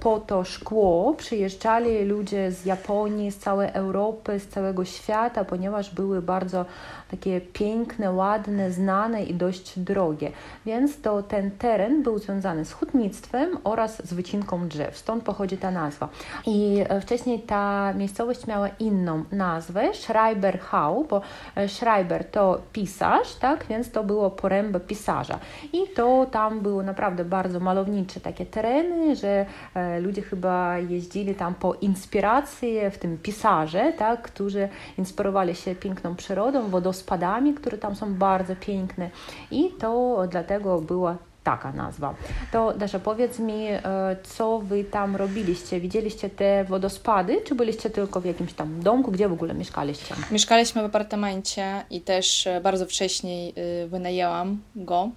po 0.00 0.20
to 0.20 0.44
szkło 0.44 1.14
przyjeżdżali 1.14 2.04
ludzie 2.04 2.52
z 2.52 2.64
Japonii, 2.64 3.32
z 3.32 3.38
całej 3.38 3.68
Europy, 3.72 4.40
z 4.40 4.48
całego 4.48 4.84
świata, 4.84 5.44
ponieważ 5.44 5.94
były 5.94 6.22
bardzo 6.22 6.64
takie 7.10 7.40
piękne, 7.40 8.12
ładne, 8.12 8.72
znane 8.72 9.22
i 9.22 9.34
dość 9.34 9.78
drogie. 9.78 10.32
Więc 10.66 11.00
to 11.00 11.22
ten 11.22 11.50
teren 11.50 12.02
był 12.02 12.18
związany 12.18 12.64
z 12.64 12.72
hutnictwem 12.72 13.58
oraz 13.64 14.06
z 14.06 14.14
wycinką 14.14 14.68
drzew. 14.68 14.98
Stąd 14.98 15.24
pochodzi 15.24 15.58
ta 15.58 15.70
nazwa. 15.70 16.08
I 16.46 16.84
e, 16.88 17.00
wcześniej 17.00 17.40
ta 17.40 17.92
miejscowość 17.92 18.46
miała 18.46 18.68
inną 18.68 19.24
nazwę, 19.32 19.94
Schreiberhau, 19.94 21.04
bo 21.04 21.19
e, 21.54 21.68
Schreiber 21.68 22.24
to 22.24 22.60
pisarz, 22.72 23.34
tak, 23.34 23.66
więc 23.66 23.90
to 23.90 24.04
było 24.04 24.30
porębę 24.30 24.80
pisarza. 24.80 25.38
I 25.72 25.78
to 25.96 26.26
tam 26.30 26.60
były 26.60 26.84
naprawdę 26.84 27.24
bardzo 27.24 27.60
malownicze 27.60 28.20
takie 28.20 28.46
tereny, 28.46 29.16
że 29.16 29.46
e, 29.74 30.00
ludzie 30.00 30.22
chyba 30.22 30.78
jeździli 30.78 31.34
tam 31.34 31.54
po 31.54 31.74
inspirację, 31.74 32.90
w 32.90 32.98
tym 32.98 33.18
pisarze, 33.18 33.92
tak, 33.98 34.22
którzy 34.22 34.68
inspirowali 34.98 35.54
się 35.54 35.74
piękną 35.74 36.16
przyrodą, 36.16 36.68
wodospadami, 36.68 37.54
które 37.54 37.78
tam 37.78 37.96
są 37.96 38.14
bardzo 38.14 38.56
piękne. 38.56 39.10
I 39.50 39.70
to 39.78 40.22
dlatego 40.30 40.80
była 40.80 41.16
taka 41.44 41.72
nazwa. 41.72 42.14
To 42.52 42.72
Dasza, 42.72 42.98
powiedz 42.98 43.38
mi, 43.38 43.66
e, 43.66 43.82
co 44.22 44.58
wy 44.58 44.84
tam 44.84 45.16
robiliście? 45.16 45.80
Widzieliście 45.80 46.30
te 46.30 46.64
wodospady, 46.64 47.40
czy 47.44 47.54
byliście 47.54 47.90
tylko 47.90 48.20
w 48.20 48.24
jakimś 48.24 48.52
tam 48.52 48.82
domku? 48.82 49.10
Gdzie 49.10 49.28
w 49.28 49.32
ogóle 49.32 49.54
mieszkaliście? 49.54 50.14
Mieszkaliśmy 50.30 50.82
w 50.82 50.84
apartamencie 50.84 51.84
i 51.90 52.00
też 52.00 52.46
e, 52.46 52.60
bardzo 52.60 52.86
wcześniej 52.86 53.54
e, 53.56 53.86
wynajęłam 53.88 54.62
go. 54.76 55.10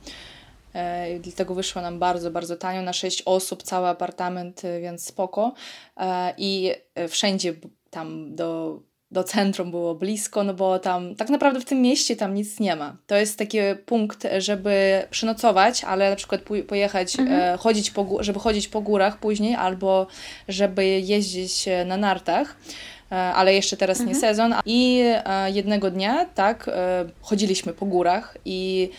Dlatego 1.19 1.55
wyszło 1.55 1.81
nam 1.81 1.99
bardzo, 1.99 2.31
bardzo 2.31 2.57
tanio 2.57 2.81
na 2.81 2.93
6 2.93 3.23
osób, 3.25 3.63
cały 3.63 3.87
apartament, 3.87 4.61
więc 4.81 5.05
spoko. 5.05 5.53
I 6.37 6.71
wszędzie 7.09 7.53
tam 7.89 8.35
do 8.35 8.79
do 9.13 9.23
centrum 9.23 9.71
było 9.71 9.95
blisko, 9.95 10.43
no 10.43 10.53
bo 10.53 10.79
tam 10.79 11.15
tak 11.15 11.29
naprawdę 11.29 11.59
w 11.59 11.65
tym 11.65 11.81
mieście 11.81 12.15
tam 12.15 12.33
nic 12.33 12.59
nie 12.59 12.75
ma. 12.75 12.95
To 13.07 13.15
jest 13.15 13.37
taki 13.37 13.57
punkt, 13.85 14.27
żeby 14.37 15.03
przynocować, 15.09 15.83
ale 15.83 16.09
na 16.09 16.15
przykład 16.15 16.41
pojechać, 16.67 17.19
mhm. 17.19 17.41
e, 17.41 17.57
chodzić 17.57 17.91
po, 17.91 18.17
żeby 18.19 18.39
chodzić 18.39 18.67
po 18.67 18.81
górach 18.81 19.17
później 19.17 19.55
albo 19.55 20.07
żeby 20.47 20.85
jeździć 20.85 21.67
e, 21.67 21.85
na 21.85 21.97
nartach 21.97 22.55
e, 23.11 23.15
ale 23.15 23.53
jeszcze 23.53 23.77
teraz 23.77 23.99
mhm. 23.99 24.15
nie 24.15 24.21
sezon. 24.21 24.53
I 24.65 25.03
jednego 25.47 25.91
dnia, 25.91 26.25
tak, 26.25 26.69
chodziliśmy 27.21 27.73
po 27.73 27.85
górach 27.85 28.37
i 28.45 28.89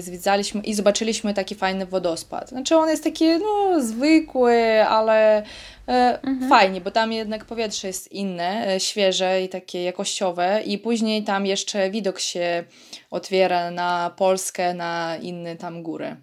zwiedzaliśmy 0.00 0.60
i 0.60 0.74
zobaczyliśmy 0.74 1.34
taki 1.34 1.54
fajny 1.54 1.86
wodospad. 1.86 2.48
Znaczy 2.48 2.76
on 2.76 2.88
jest 2.88 3.04
taki, 3.04 3.24
no, 3.38 3.80
zwykły, 3.80 4.84
ale 4.88 5.42
e, 5.88 6.22
mhm. 6.22 6.48
fajnie, 6.48 6.80
bo 6.80 6.90
tam 6.90 7.12
jednak 7.12 7.44
powietrze 7.44 7.86
jest 7.88 8.12
inne, 8.12 8.74
e, 8.74 8.80
świeże 8.80 9.42
i 9.42 9.48
takie 9.48 9.82
jakościowe 9.82 10.62
i 10.66 10.78
później 10.78 11.24
tam 11.24 11.46
jeszcze 11.46 11.90
widok 11.90 12.20
się 12.20 12.64
otwiera 13.10 13.70
na 13.70 14.14
Polskę, 14.16 14.74
na 14.74 15.16
inne 15.16 15.56
tam 15.56 15.82
góry. 15.82 16.16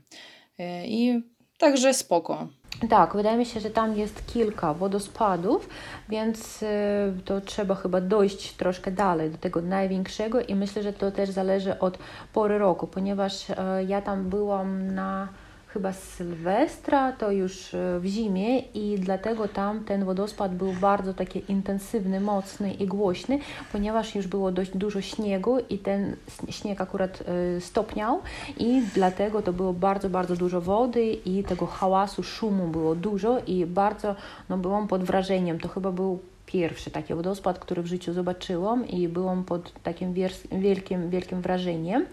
E, 0.60 0.88
I 0.88 1.24
także 1.58 1.94
spoko. 1.94 2.48
Tak, 2.90 3.16
wydaje 3.16 3.38
mi 3.38 3.46
się, 3.46 3.60
że 3.60 3.70
tam 3.70 3.98
jest 3.98 4.26
kilka 4.34 4.74
wodospadów, 4.74 5.70
więc 6.10 6.64
y, 6.64 6.68
to 7.26 7.42
trzeba 7.42 7.76
chyba 7.76 8.02
dojść 8.02 8.54
troszkę 8.54 8.92
dalej 8.92 9.30
do 9.32 9.38
tego 9.38 9.62
największego 9.62 10.42
i 10.42 10.56
myślę, 10.56 10.84
że 10.84 10.94
to 10.94 11.12
też 11.12 11.30
zależy 11.30 11.80
od 11.80 11.98
pory 12.34 12.58
roku, 12.58 12.88
ponieważ 12.88 13.50
y, 13.50 13.56
ja 13.88 14.02
tam 14.02 14.30
byłam 14.30 14.96
na 14.96 15.28
chyba 15.74 15.94
Sylwestra, 15.94 17.12
to 17.12 17.32
już 17.32 17.74
e, 17.74 18.00
w 18.00 18.06
zimie 18.06 18.60
i 18.60 18.96
dlatego 19.00 19.48
tam 19.48 19.84
ten 19.84 20.06
wodospad 20.06 20.56
był 20.56 20.74
bardzo 20.74 21.14
taki 21.14 21.44
intensywny, 21.48 22.20
mocny 22.20 22.74
i 22.74 22.88
głośny, 22.88 23.40
ponieważ 23.72 24.16
już 24.16 24.28
było 24.28 24.52
dość 24.52 24.78
dużo 24.78 25.02
śniegu 25.02 25.58
i 25.70 25.78
ten 25.78 26.16
śnieg 26.50 26.82
akurat 26.82 27.24
e, 27.58 27.62
stopniał 27.62 28.20
i 28.58 28.82
dlatego 28.94 29.42
to 29.42 29.54
było 29.54 29.74
bardzo, 29.74 30.10
bardzo 30.10 30.36
dużo 30.36 30.62
wody 30.62 31.04
i 31.06 31.44
tego 31.44 31.66
hałasu, 31.66 32.24
szumu 32.24 32.68
było 32.68 32.96
dużo 32.96 33.40
i 33.48 33.66
bardzo 33.66 34.16
no, 34.50 34.58
byłam 34.58 34.88
pod 34.88 35.04
wrażeniem. 35.04 35.60
To 35.60 35.68
chyba 35.68 35.92
był 35.92 36.20
pierwszy 36.46 36.92
taki 36.92 37.14
wodospad, 37.14 37.60
który 37.60 37.82
w 37.82 37.88
życiu 37.88 38.14
zobaczyłam 38.14 38.88
i 38.88 39.08
byłam 39.08 39.44
pod 39.44 39.74
takim 39.84 40.14
wielkim, 40.52 41.10
wielkim 41.10 41.42
wrażeniem. 41.42 42.06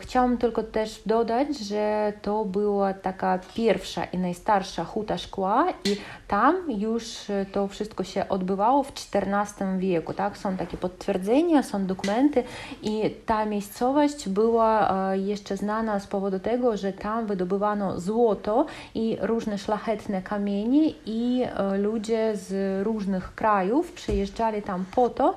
Chciałam 0.00 0.38
tylko 0.38 0.62
też 0.62 1.02
dodać, 1.06 1.58
że 1.58 2.12
to 2.22 2.44
była 2.44 2.94
taka 2.94 3.38
pierwsza 3.54 4.04
i 4.04 4.18
najstarsza 4.18 4.84
huta 4.84 5.18
szkła 5.18 5.66
i 5.84 5.96
tam 6.28 6.56
już 6.68 7.30
e, 7.30 7.46
to 7.52 7.68
wszystko 7.68 8.04
się 8.04 8.28
odbywało 8.28 8.82
w 8.82 8.92
XIV 9.14 9.78
wieku. 9.78 10.14
Tak? 10.14 10.38
Są 10.38 10.56
takie 10.56 10.76
potwierdzenia, 10.76 11.62
są 11.62 11.86
dokumenty 11.86 12.44
i 12.82 13.14
ta 13.26 13.44
miejscowość 13.44 14.28
była 14.28 14.94
e, 15.12 15.18
jeszcze 15.18 15.56
znana 15.56 16.00
z 16.00 16.06
powodu 16.06 16.38
tego, 16.38 16.76
że 16.76 16.92
tam 16.92 17.26
wydobywano 17.26 18.00
złoto 18.00 18.66
i 18.94 19.18
różne 19.20 19.58
szlachetne 19.58 20.22
kamienie 20.22 20.92
i 21.06 21.42
e, 21.42 21.78
ludzie 21.78 22.36
z 22.36 22.82
różnych 22.84 23.34
krajów 23.34 23.92
przyjeżdżali 23.92 24.62
tam 24.62 24.84
po 24.94 25.08
to, 25.08 25.34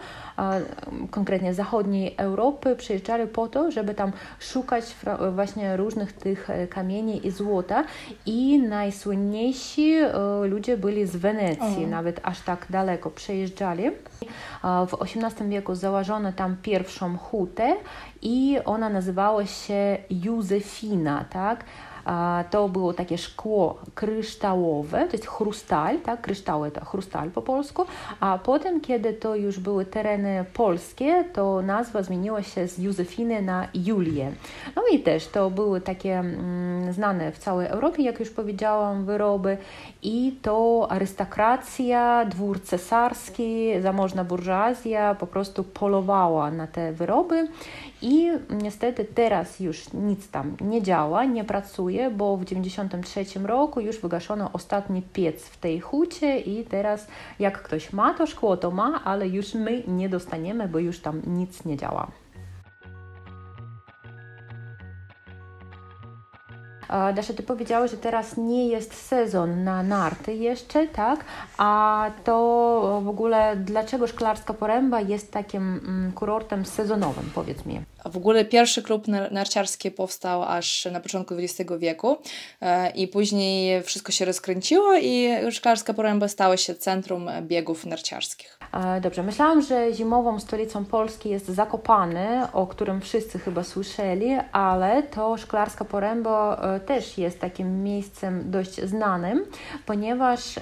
konkretnie 1.12 1.54
zachodniej 1.54 2.15
Europy, 2.18 2.75
przyjeżdżali 2.75 3.27
po 3.27 3.48
to, 3.48 3.72
żeby 3.72 3.94
tam 3.94 4.12
szukać 4.39 4.96
właśnie 5.32 5.77
różnych 5.77 6.13
tych 6.13 6.48
kamieni 6.70 7.27
i 7.27 7.32
złota 7.32 7.84
i 8.25 8.60
najsłynniejsi 8.60 9.96
ludzie 10.44 10.77
byli 10.77 11.08
z 11.08 11.15
Wenecji, 11.15 11.88
nawet 11.88 12.20
aż 12.24 12.42
tak 12.42 12.65
daleko 12.70 13.10
przejeżdżali. 13.10 13.84
W 14.63 15.01
XVIII 15.01 15.50
wieku 15.50 15.75
założono 15.75 16.34
tam 16.34 16.56
pierwszą 16.62 17.18
hutę 17.18 17.75
i 18.22 18.58
ona 18.65 18.89
nazywała 18.89 19.46
się 19.46 19.98
Józefina, 20.10 21.25
tak? 21.30 21.65
To 22.50 22.70
było 22.70 22.94
takie 22.94 23.18
szkło 23.18 23.80
kryształowe, 23.96 25.08
to 25.08 25.12
jest 25.12 25.28
chrustal, 25.28 26.00
tak, 26.00 26.22
kryształy 26.22 26.72
to 26.72 26.86
chrustal 26.86 27.32
po 27.32 27.42
polsku, 27.42 27.86
a 28.20 28.40
potem, 28.44 28.82
kiedy 28.82 29.14
to 29.14 29.36
już 29.36 29.60
były 29.60 29.86
tereny 29.86 30.46
polskie, 30.54 31.24
to 31.34 31.62
nazwa 31.62 32.04
zmieniła 32.04 32.44
się 32.44 32.68
z 32.68 32.78
Józefiny 32.80 33.42
na 33.42 33.68
Julię. 33.74 34.32
No 34.76 34.82
i 34.92 35.00
też 35.00 35.28
to 35.28 35.50
były 35.50 35.82
takie 35.82 36.24
znane 36.92 37.32
w 37.32 37.38
całej 37.38 37.68
Europie, 37.68 38.04
jak 38.04 38.20
już 38.20 38.30
powiedziałam, 38.30 39.06
wyroby 39.06 39.58
i 40.04 40.36
to 40.42 40.88
arystokracja, 40.90 42.26
dwór 42.26 42.62
cesarski, 42.62 43.82
zamożna 43.82 44.24
burżuazja 44.24 45.16
po 45.16 45.28
prostu 45.28 45.64
polowała 45.64 46.52
na 46.52 46.68
te 46.68 46.94
wyroby 46.94 47.48
i 48.06 48.32
niestety 48.50 49.06
teraz 49.06 49.60
już 49.60 49.94
nic 49.94 50.30
tam 50.30 50.58
nie 50.62 50.82
działa, 50.82 51.26
nie 51.26 51.44
pracuje, 51.44 52.10
bo 52.10 52.38
w 52.38 52.46
1993 52.46 53.40
roku 53.48 53.80
już 53.80 54.00
wygaszono 54.00 54.50
ostatni 54.54 55.02
piec 55.02 55.46
w 55.46 55.58
tej 55.58 55.80
hucie 55.80 56.40
i 56.40 56.66
teraz 56.66 57.08
jak 57.40 57.62
ktoś 57.62 57.94
ma 57.94 58.14
to 58.14 58.28
szkło, 58.28 58.58
to 58.58 58.72
ma, 58.72 59.04
ale 59.04 59.28
już 59.28 59.54
my 59.54 59.84
nie 59.88 60.10
dostaniemy, 60.10 60.68
bo 60.68 60.80
już 60.80 61.00
tam 61.00 61.22
nic 61.28 61.66
nie 61.66 61.78
działa. 61.78 62.12
Dasza, 66.89 67.34
ty 67.34 67.44
powiedziałeś, 67.44 67.92
że 67.92 67.98
teraz 67.98 68.38
nie 68.38 68.68
jest 68.68 68.94
sezon 68.94 69.63
na 69.63 69.84
narty 69.84 70.36
jeszcze, 70.36 70.88
tak? 70.88 71.25
A 71.58 72.12
to 72.24 73.01
w 73.04 73.08
ogóle 73.08 73.56
dlaczego 73.56 74.08
Szklarska 74.08 74.54
Poręba 74.54 75.01
jest 75.01 75.32
takim 75.32 75.62
mm, 75.62 76.12
kurortem 76.12 76.65
sezonowym, 76.65 77.32
powiedz 77.36 77.65
mi? 77.65 77.82
W 78.06 78.18
ogóle 78.18 78.46
pierwszy 78.46 78.84
klub 78.84 79.08
narciarski 79.32 79.92
powstał 79.92 80.44
aż 80.44 80.88
na 80.92 81.00
początku 81.00 81.36
XX 81.36 81.72
wieku 81.80 82.18
e, 82.62 82.89
i 82.89 83.08
później 83.08 83.84
wszystko 83.84 84.12
się 84.12 84.25
rozkręciło 84.25 84.98
i 84.98 85.30
Szklarska 85.51 85.94
Poręba 85.94 86.27
stała 86.27 86.58
się 86.58 86.75
centrum 86.75 87.30
biegów 87.42 87.86
narciarskich. 87.86 88.55
Dobrze, 89.01 89.24
myślałam, 89.24 89.62
że 89.62 89.93
zimową 89.93 90.39
stolicą 90.39 90.86
Polski 90.86 91.29
jest 91.29 91.45
Zakopane, 91.45 92.48
o 92.53 92.67
którym 92.67 93.01
wszyscy 93.01 93.39
chyba 93.39 93.63
słyszeli, 93.63 94.38
ale 94.51 95.03
to 95.03 95.38
Szklarska 95.38 95.86
Poręba 95.86 96.55
e, 96.55 96.79
też 96.79 97.17
jest 97.17 97.39
takim 97.39 97.84
miejscem 97.84 98.51
dość 98.51 98.81
znanym, 98.81 99.45
ponieważ 99.86 100.57
e, 100.57 100.62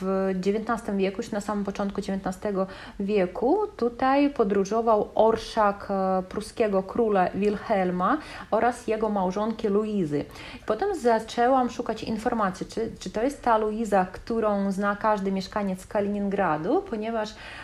w 0.00 0.28
XIX 0.46 0.96
wieku, 0.96 1.16
już 1.16 1.30
na 1.30 1.40
samym 1.40 1.64
początku 1.64 2.00
XIX 2.00 2.56
wieku, 3.00 3.58
tutaj 3.76 4.30
podróżował 4.30 5.08
orszak 5.14 5.88
pruski 6.28 6.48
pruskiego 6.48 6.82
króla 6.82 7.30
Wilhelma 7.34 8.18
oraz 8.50 8.86
jego 8.86 9.08
małżonki 9.08 9.68
Luizy. 9.68 10.24
Potem 10.66 10.94
zaczęłam 10.94 11.70
szukać 11.70 12.02
informacji, 12.02 12.66
czy, 12.66 12.92
czy 12.98 13.10
to 13.10 13.22
jest 13.22 13.42
ta 13.42 13.58
Luiza, 13.58 14.06
którą 14.12 14.72
zna 14.72 14.96
każdy 14.96 15.32
mieszkaniec 15.32 15.86
Kaliningradu, 15.86 16.82
ponieważ 16.82 17.07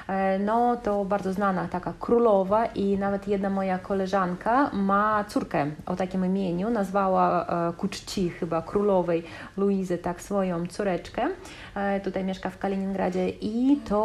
e, 0.09 0.39
no, 0.39 0.77
to 0.77 1.05
bardzo 1.05 1.33
znana 1.33 1.69
taka 1.69 1.93
królowa 2.01 2.67
i 2.67 2.99
nawet 2.99 3.29
jedna 3.29 3.51
moja 3.51 3.79
koleżanka 3.79 4.71
ma 4.73 5.25
córkę 5.29 5.67
o 5.87 5.97
takim 5.97 6.25
imieniu, 6.25 6.71
nazwała 6.71 7.47
e, 7.47 7.73
ku 7.73 7.89
czci 7.89 8.31
chyba 8.31 8.63
królowej 8.63 9.25
Luizy 9.57 9.99
tak 9.99 10.21
swoją 10.21 10.67
córeczkę. 10.67 11.29
E, 11.75 12.01
tutaj 12.01 12.25
mieszka 12.25 12.51
w 12.51 12.59
Kaliningradzie 12.59 13.29
i 13.29 13.79
to 13.89 14.05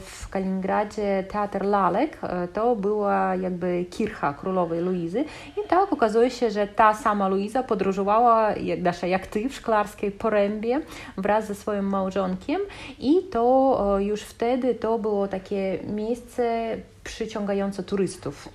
w 0.00 0.28
Kaliningradzie 0.28 1.24
teatr 1.30 1.64
Lalek 1.64 2.18
to 2.52 2.76
była 2.76 3.34
jakby 3.34 3.84
kircha 3.90 4.34
królowej 4.34 4.80
Luizy. 4.80 5.24
I 5.64 5.68
tak 5.68 5.92
okazuje 5.92 6.30
się, 6.30 6.50
że 6.50 6.66
ta 6.66 6.94
sama 6.94 7.28
Luiza 7.28 7.62
podróżowała, 7.62 8.52
jak, 8.52 8.82
Dasza, 8.82 9.06
jak 9.06 9.26
ty, 9.26 9.48
w 9.48 9.54
Szklarskiej 9.54 10.10
Porębie 10.10 10.80
wraz 11.16 11.46
ze 11.46 11.54
swoim 11.54 11.84
małżonkiem. 11.88 12.60
I 12.98 13.22
to 13.30 13.96
już 13.98 14.22
wtedy 14.22 14.74
to 14.74 14.98
było 14.98 15.28
takie 15.28 15.78
miejsce 15.86 16.76
przyciągające 17.08 17.82
turystów, 17.82 18.48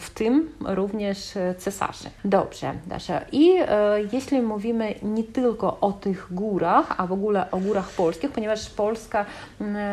w 0.00 0.10
tym 0.10 0.50
również 0.60 1.34
cesarzy. 1.58 2.10
Dobrze, 2.24 2.72
Dasza. 2.86 3.20
I 3.32 3.50
e, 3.58 3.66
jeśli 4.12 4.42
mówimy 4.42 4.94
nie 5.02 5.24
tylko 5.24 5.80
o 5.80 5.92
tych 5.92 6.26
górach, 6.30 6.94
a 6.96 7.06
w 7.06 7.12
ogóle 7.12 7.50
o 7.50 7.58
górach 7.58 7.90
polskich, 7.90 8.30
ponieważ 8.30 8.70
Polska 8.70 9.26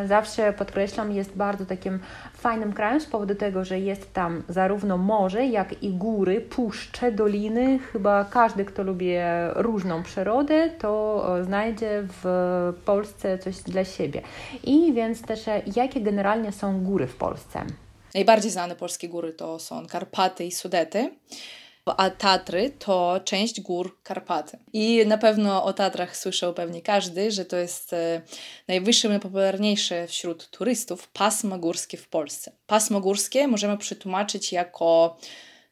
zawsze 0.06 0.54
podkreślam 0.54 1.12
jest 1.12 1.36
bardzo 1.36 1.66
takim 1.66 2.00
fajnym 2.34 2.74
krajem 2.74 3.02
z 3.02 3.06
powodu 3.06 3.36
tego, 3.36 3.66
że 3.66 3.80
jest 3.80 4.14
tam 4.14 4.44
zarówno 4.50 4.98
morze, 4.98 5.46
jak 5.46 5.84
i 5.84 5.90
góry, 5.90 6.42
puszcze, 6.42 7.12
doliny. 7.12 7.80
Chyba 7.80 8.26
każdy, 8.26 8.66
kto 8.66 8.84
lubi 8.84 9.12
różną 9.56 10.04
przyrodę, 10.04 10.70
to 10.70 11.26
znajdzie 11.44 12.04
w 12.24 12.74
Polsce 12.86 13.38
coś 13.38 13.58
dla 13.58 13.86
siebie. 13.86 14.22
I 14.64 14.94
więc 14.94 15.22
też 15.22 15.46
jakie 15.76 16.02
generalnie 16.02 16.52
są 16.52 16.84
góry 16.84 17.08
w 17.08 17.16
Polsce? 17.16 17.62
Najbardziej 18.14 18.52
znane 18.52 18.76
polskie 18.76 19.10
góry 19.10 19.34
to 19.34 19.60
są 19.60 19.88
Karpaty 19.88 20.46
i 20.46 20.52
Sudety 20.52 21.12
a 21.86 22.10
Tatry 22.10 22.70
to 22.70 23.20
część 23.26 23.62
gór 23.62 23.98
Karpaty. 24.04 24.58
I 24.74 25.06
na 25.08 25.18
pewno 25.18 25.64
o 25.64 25.74
Tatrach 25.74 26.18
słyszał 26.18 26.54
pewnie 26.54 26.82
każdy, 26.82 27.32
że 27.32 27.46
to 27.46 27.58
jest 27.58 27.94
e, 27.94 28.22
najwyższe, 28.68 29.10
najpopularniejsze 29.10 30.08
wśród 30.08 30.50
turystów 30.50 31.08
pasmo 31.08 31.58
górskie 31.58 31.98
w 31.98 32.08
Polsce. 32.08 32.52
Pasmo 32.68 33.02
górskie 33.02 33.48
możemy 33.48 33.78
przetłumaczyć 33.78 34.54
jako 34.54 35.18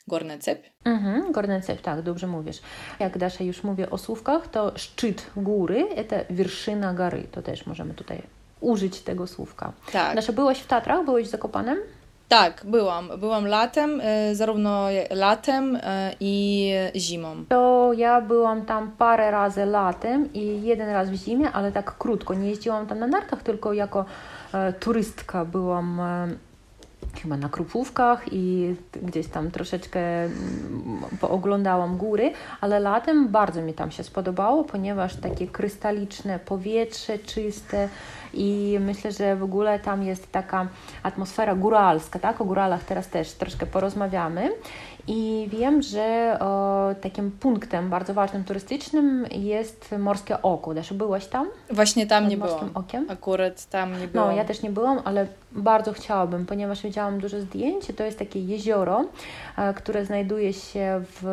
Gorny 0.08 0.40
Cep. 0.40 0.64
Mhm, 0.86 1.32
Gorny 1.32 1.62
Cep, 1.62 1.82
tak, 1.82 2.02
dobrze 2.02 2.28
mówisz. 2.28 2.58
Jak 3.00 3.18
Dasza 3.18 3.44
już 3.44 3.64
mówię 3.64 3.90
o 3.90 3.98
słówkach, 3.98 4.48
to 4.48 4.72
szczyt 4.76 5.32
góry 5.36 5.88
to 6.10 6.16
wierszyna 6.30 6.94
góry. 6.94 7.28
To 7.32 7.42
też 7.42 7.66
możemy 7.66 7.94
tutaj 7.94 8.22
użyć 8.62 9.00
tego 9.00 9.28
słówka. 9.28 9.74
Tak. 9.92 10.16
Dasza, 10.16 10.34
byłaś 10.34 10.60
w 10.60 10.68
Tatrach? 10.68 11.06
Byłeś 11.06 11.28
w 11.28 11.32
Zakopanem? 11.32 11.80
Tak, 12.30 12.62
byłam. 12.66 13.10
Byłam 13.18 13.48
latem, 13.48 14.02
y, 14.02 14.36
zarówno 14.36 14.88
latem 15.12 15.76
y, 15.76 15.80
i 16.20 16.74
zimą. 16.96 17.46
To 17.50 17.94
ja 17.94 18.22
byłam 18.22 18.66
tam 18.66 18.92
parę 18.92 19.32
razy 19.32 19.66
latem 19.66 20.34
i 20.34 20.62
jeden 20.64 20.90
raz 20.90 21.10
w 21.10 21.14
zimie, 21.14 21.52
ale 21.52 21.72
tak 21.72 21.98
krótko. 21.98 22.34
Nie 22.34 22.50
jeździłam 22.50 22.88
tam 22.88 23.00
na 23.00 23.08
nartach, 23.08 23.44
tylko 23.44 23.74
jako 23.74 24.06
e, 24.54 24.74
turystka 24.74 25.46
byłam 25.46 26.00
e, 26.00 26.28
chyba 27.22 27.38
na 27.38 27.50
Krupówkach 27.50 28.26
i 28.32 28.76
gdzieś 29.02 29.28
tam 29.28 29.52
troszeczkę 29.52 30.00
mm, 30.24 30.34
pooglądałam 31.22 31.98
góry, 31.98 32.32
ale 32.62 32.80
latem 32.80 33.28
bardzo 33.28 33.62
mi 33.62 33.74
tam 33.74 33.92
się 33.92 34.04
spodobało, 34.04 34.64
ponieważ 34.64 35.16
takie 35.16 35.48
krystaliczne 35.48 36.40
powietrze, 36.40 37.20
czyste, 37.20 37.90
i 38.34 38.78
myślę, 38.82 39.12
że 39.12 39.36
w 39.36 39.44
ogóle 39.44 39.80
tam 39.80 40.04
jest 40.04 40.32
taka 40.32 40.68
atmosfera 41.04 41.56
góralska, 41.56 42.20
tak? 42.20 42.42
O 42.42 42.46
góralach 42.46 42.84
teraz 42.84 43.08
też 43.08 43.32
troszkę 43.32 43.66
porozmawiamy. 43.66 44.50
I 45.08 45.48
wiem, 45.52 45.82
że 45.82 46.38
o, 46.40 46.90
takim 47.02 47.32
punktem 47.32 47.90
bardzo 47.90 48.14
ważnym 48.14 48.44
turystycznym 48.44 49.26
jest 49.32 49.96
Morskie 50.00 50.42
Oko. 50.42 50.74
Też 50.74 50.94
byłaś 50.94 51.26
tam? 51.28 51.48
Właśnie 51.70 52.08
tam 52.08 52.28
nie 52.28 52.38
byłam. 52.38 52.70
Okiem? 52.74 53.06
Akurat 53.10 53.66
tam 53.66 54.00
nie 54.00 54.08
byłam. 54.08 54.28
No, 54.30 54.36
ja 54.36 54.46
też 54.46 54.62
nie 54.62 54.70
byłam, 54.70 55.02
ale 55.06 55.28
bardzo 55.52 55.94
chciałabym, 55.94 56.46
ponieważ 56.46 56.84
widziałam 56.84 57.20
dużo 57.20 57.42
zdjęć. 57.42 57.88
To 57.98 58.04
jest 58.04 58.20
takie 58.20 58.40
jezioro, 58.40 59.06
e, 59.58 59.74
które 59.74 60.06
znajduje 60.06 60.54
się 60.54 61.02
w 61.22 61.26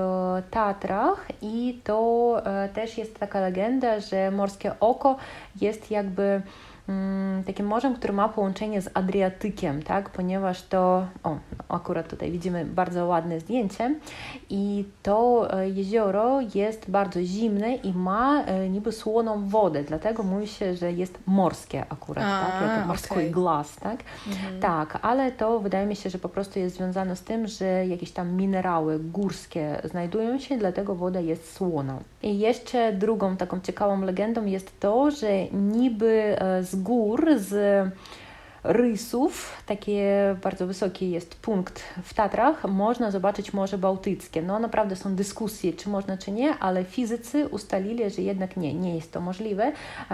Tatrach 0.50 1.28
i 1.42 1.80
to 1.84 2.36
e, 2.46 2.68
też 2.68 2.98
jest 2.98 3.18
taka 3.18 3.40
legenda, 3.40 4.00
że 4.00 4.30
Morskie 4.30 4.72
Oko 4.80 5.16
jest 5.60 5.90
jakby 5.90 6.42
Mm, 6.88 7.44
takim 7.44 7.66
morzem, 7.66 7.94
które 7.94 8.12
ma 8.12 8.28
połączenie 8.28 8.82
z 8.82 8.90
Adriatykiem, 8.94 9.82
tak? 9.82 10.10
ponieważ 10.10 10.62
to, 10.62 11.06
o, 11.22 11.38
akurat 11.68 12.08
tutaj 12.08 12.30
widzimy 12.30 12.64
bardzo 12.64 13.06
ładne 13.06 13.40
zdjęcie 13.40 13.94
i 14.50 14.84
to 15.02 15.48
e, 15.58 15.68
jezioro 15.68 16.40
jest 16.54 16.90
bardzo 16.90 17.22
zimne 17.22 17.74
i 17.74 17.92
ma 17.92 18.44
niby 18.70 18.92
słoną 18.92 19.48
wodę, 19.48 19.84
dlatego 19.84 20.22
mówi 20.22 20.46
się, 20.46 20.76
że 20.76 20.92
jest 20.92 21.18
morskie 21.26 21.84
akurat, 21.88 22.24
A, 22.24 22.60
tak? 22.60 22.78
Jak 22.78 22.86
morski 22.86 23.12
okay. 23.12 23.30
glas, 23.30 23.76
tak? 23.76 23.98
Mhm. 24.26 24.60
Tak, 24.60 24.98
ale 25.02 25.32
to 25.32 25.60
wydaje 25.60 25.86
mi 25.86 25.96
się, 25.96 26.10
że 26.10 26.18
po 26.18 26.28
prostu 26.28 26.58
jest 26.58 26.76
związane 26.76 27.16
z 27.16 27.22
tym, 27.22 27.46
że 27.46 27.86
jakieś 27.86 28.10
tam 28.10 28.32
minerały 28.32 28.98
górskie 28.98 29.80
znajdują 29.84 30.38
się, 30.38 30.58
dlatego 30.58 30.94
woda 30.94 31.20
jest 31.20 31.52
słona. 31.52 31.98
I 32.22 32.38
jeszcze 32.38 32.92
drugą 32.92 33.36
taką 33.36 33.60
ciekawą 33.60 34.02
legendą 34.02 34.44
jest 34.44 34.80
to, 34.80 35.10
że 35.10 35.44
niby 35.52 36.36
e, 36.38 36.62
z 36.64 36.76
gór, 36.76 37.28
z 37.36 37.52
rysów, 38.66 39.62
taki 39.66 39.96
bardzo 40.42 40.66
wysoki 40.66 41.10
jest 41.10 41.34
punkt 41.34 41.82
w 42.02 42.14
Tatrach, 42.14 42.64
można 42.64 43.10
zobaczyć 43.10 43.52
Morze 43.52 43.78
Bałtyckie. 43.78 44.42
No 44.42 44.58
naprawdę 44.58 44.96
są 44.96 45.14
dyskusje, 45.14 45.72
czy 45.72 45.88
można, 45.88 46.18
czy 46.18 46.30
nie, 46.30 46.58
ale 46.58 46.84
fizycy 46.84 47.48
ustalili, 47.48 48.10
że 48.10 48.22
jednak 48.22 48.56
nie, 48.56 48.74
nie 48.74 48.94
jest 48.94 49.12
to 49.12 49.20
możliwe. 49.20 49.72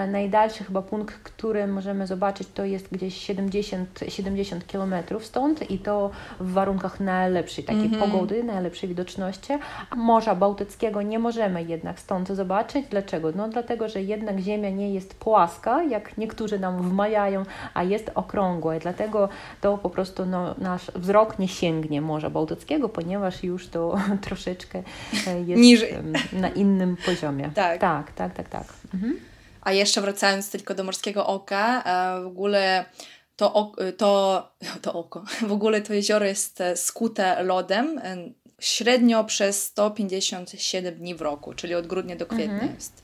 Najdalszy 0.08 0.64
chyba 0.64 0.82
punkt, 0.82 1.14
który 1.14 1.66
możemy 1.66 2.06
zobaczyć, 2.06 2.48
to 2.54 2.64
jest 2.64 2.88
gdzieś 2.92 3.16
70, 3.16 4.00
70 4.08 4.64
km 4.64 4.94
stąd 5.20 5.70
i 5.70 5.78
to 5.78 6.10
w 6.40 6.52
warunkach 6.52 7.00
najlepszej 7.00 7.64
takiej 7.64 7.86
mm 7.86 8.00
-hmm. 8.00 8.10
pogody, 8.10 8.44
najlepszej 8.44 8.88
widoczności. 8.88 9.52
Morza 9.96 10.34
Bałtyckiego 10.34 11.02
nie 11.02 11.18
możemy 11.18 11.62
jednak 11.62 12.00
stąd 12.00 12.28
zobaczyć. 12.28 12.86
Dlaczego? 12.90 13.32
No 13.36 13.48
dlatego, 13.48 13.88
że 13.88 14.02
jednak 14.02 14.38
Ziemia 14.38 14.70
nie 14.70 14.94
jest 14.94 15.14
płaska, 15.14 15.82
jak 15.82 16.18
niektórzy 16.18 16.58
nam 16.58 16.82
wmawiają, 16.82 17.42
a 17.74 17.82
jest 17.82 18.10
okrągła 18.14 18.41
okrągłe, 18.42 18.80
dlatego 18.80 19.28
to 19.60 19.78
po 19.78 19.90
prostu 19.90 20.26
no, 20.26 20.54
nasz 20.58 20.90
wzrok 20.94 21.38
nie 21.38 21.48
sięgnie 21.48 22.00
Morza 22.00 22.30
Bałtyckiego, 22.30 22.88
ponieważ 22.88 23.44
już 23.44 23.68
to 23.68 23.98
troszeczkę 24.26 24.82
e, 25.26 25.40
jest 25.40 25.62
Niżej. 25.62 25.94
na 26.32 26.48
innym 26.48 26.96
poziomie. 27.06 27.50
Tak, 27.62 27.80
tak, 27.80 28.12
tak, 28.12 28.34
tak. 28.34 28.48
tak. 28.48 28.64
Mhm. 28.94 29.20
A 29.60 29.72
jeszcze 29.72 30.00
wracając 30.00 30.50
tylko 30.50 30.74
do 30.74 30.84
Morskiego 30.84 31.26
Oka, 31.26 31.82
e, 31.82 32.22
w 32.22 32.26
ogóle 32.26 32.84
to, 33.36 33.72
to, 33.96 34.52
to 34.82 34.92
oko, 34.92 35.24
w 35.48 35.52
ogóle 35.52 35.80
to 35.80 35.94
jezioro 35.94 36.24
jest 36.24 36.60
e, 36.60 36.76
skute 36.76 37.42
lodem 37.42 38.00
średnio 38.60 39.24
przez 39.24 39.62
157 39.62 40.94
dni 40.94 41.14
w 41.14 41.20
roku, 41.20 41.54
czyli 41.54 41.74
od 41.74 41.86
grudnia 41.86 42.16
do 42.16 42.26
kwietnia 42.26 42.54
mhm. 42.54 42.74
jest 42.74 43.02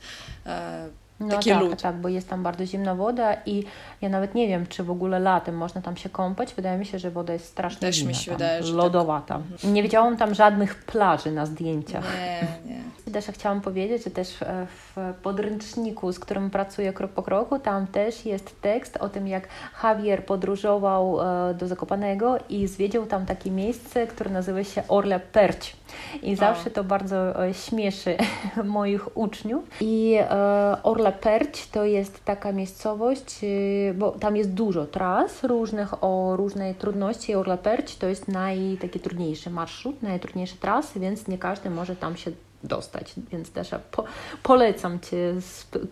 no 1.21 1.29
Taki 1.29 1.51
tak, 1.51 1.61
lód. 1.61 1.83
tak, 1.83 1.97
bo 1.97 2.09
jest 2.09 2.29
tam 2.29 2.43
bardzo 2.43 2.67
zimna 2.67 2.95
woda 2.95 3.37
i 3.47 3.65
ja 4.01 4.09
nawet 4.09 4.35
nie 4.35 4.49
wiem, 4.49 4.67
czy 4.67 4.85
w 4.85 4.91
ogóle 4.91 5.19
latem 5.19 5.57
można 5.57 5.83
tam 5.83 5.97
się 5.97 6.09
kąpać. 6.09 6.55
Wydaje 6.55 6.79
mi 6.79 6.87
się, 6.87 6.99
że 6.99 7.11
woda 7.11 7.33
jest 7.33 7.45
strasznie 7.45 7.81
Też 7.81 7.97
zimna, 7.97 8.09
mi 8.09 8.15
się 8.15 8.33
wydaje, 8.33 8.61
lodowata. 8.63 9.41
Tak. 9.63 9.71
Nie 9.71 9.83
widziałam 9.83 10.17
tam 10.17 10.35
żadnych 10.35 10.75
plaży 10.75 11.33
na 11.33 11.47
zdjęciach. 11.47 12.05
Nie, 12.21 12.47
nie. 12.73 12.81
Też 13.11 13.27
chciałam 13.27 13.61
powiedzieć, 13.61 14.05
że 14.05 14.11
też 14.11 14.43
e, 14.43 14.67
w 14.67 14.97
podręczniku, 15.23 16.13
z 16.13 16.19
którym 16.19 16.51
pracuję 16.51 16.93
krok 16.93 17.11
po 17.11 17.23
kroku, 17.23 17.59
tam 17.59 17.87
też 17.87 18.27
jest 18.27 18.61
tekst 18.61 18.97
o 18.97 19.09
tym, 19.09 19.29
jak 19.29 19.49
Javier 19.85 20.25
podróżował 20.25 21.21
e, 21.21 21.55
do 21.55 21.69
Zakopanego 21.69 22.39
i 22.49 22.67
zwiedził 22.67 23.07
tam 23.07 23.27
takie 23.27 23.51
miejsce, 23.51 24.07
które 24.07 24.31
nazywa 24.31 24.65
się 24.65 24.83
Orle 24.89 25.21
Perć. 25.21 25.77
I 26.23 26.37
zawsze 26.37 26.71
to 26.71 26.85
bardzo 26.85 27.47
e, 27.47 27.55
śmieszy 27.55 28.17
moich 28.65 29.17
uczniów. 29.17 29.65
I 29.81 30.19
Orla 30.83 31.13
Perć 31.13 31.69
to 31.71 31.85
jest 31.85 32.25
taka 32.25 32.53
miejscowość, 32.53 33.41
bo 33.95 34.11
tam 34.11 34.37
jest 34.37 34.53
dużo 34.53 34.87
tras 34.87 35.45
różnych 35.45 36.05
o 36.05 36.37
różnej 36.37 36.75
trudności. 36.75 37.35
Orla 37.35 37.57
Perć 37.57 37.97
to 37.97 38.07
jest 38.07 38.29
naj, 38.29 38.79
taki 38.81 39.01
trudniejszy 39.01 39.51
marszrut, 39.51 40.03
najtrudniejsze 40.03 40.57
trasy, 40.57 41.01
więc 41.01 41.29
nie 41.29 41.39
każdy 41.39 41.71
może 41.71 41.97
tam 41.97 42.17
się 42.17 42.31
dostać. 42.65 43.13
Więc 43.33 43.51
też 43.51 43.71
po, 43.91 44.05
polecam 44.43 45.01
Cię 45.01 45.35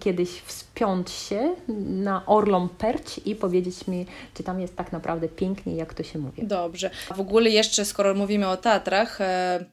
kiedyś 0.01 0.31
wspiąć 0.31 1.11
się 1.11 1.55
na 1.87 2.27
Orlą 2.27 2.69
Perć 2.69 3.21
i 3.25 3.35
powiedzieć 3.35 3.87
mi, 3.87 4.07
czy 4.35 4.43
tam 4.43 4.61
jest 4.61 4.77
tak 4.77 4.93
naprawdę 4.93 5.29
pięknie, 5.29 5.77
jak 5.77 5.95
to 5.95 6.03
się 6.03 6.19
mówi. 6.19 6.47
Dobrze. 6.47 6.91
W 7.15 7.21
ogóle 7.21 7.51
jeszcze, 7.51 7.85
skoro 7.85 8.15
mówimy 8.15 8.49
o 8.49 8.57
Tatrach, 8.57 9.21
e, 9.21 9.65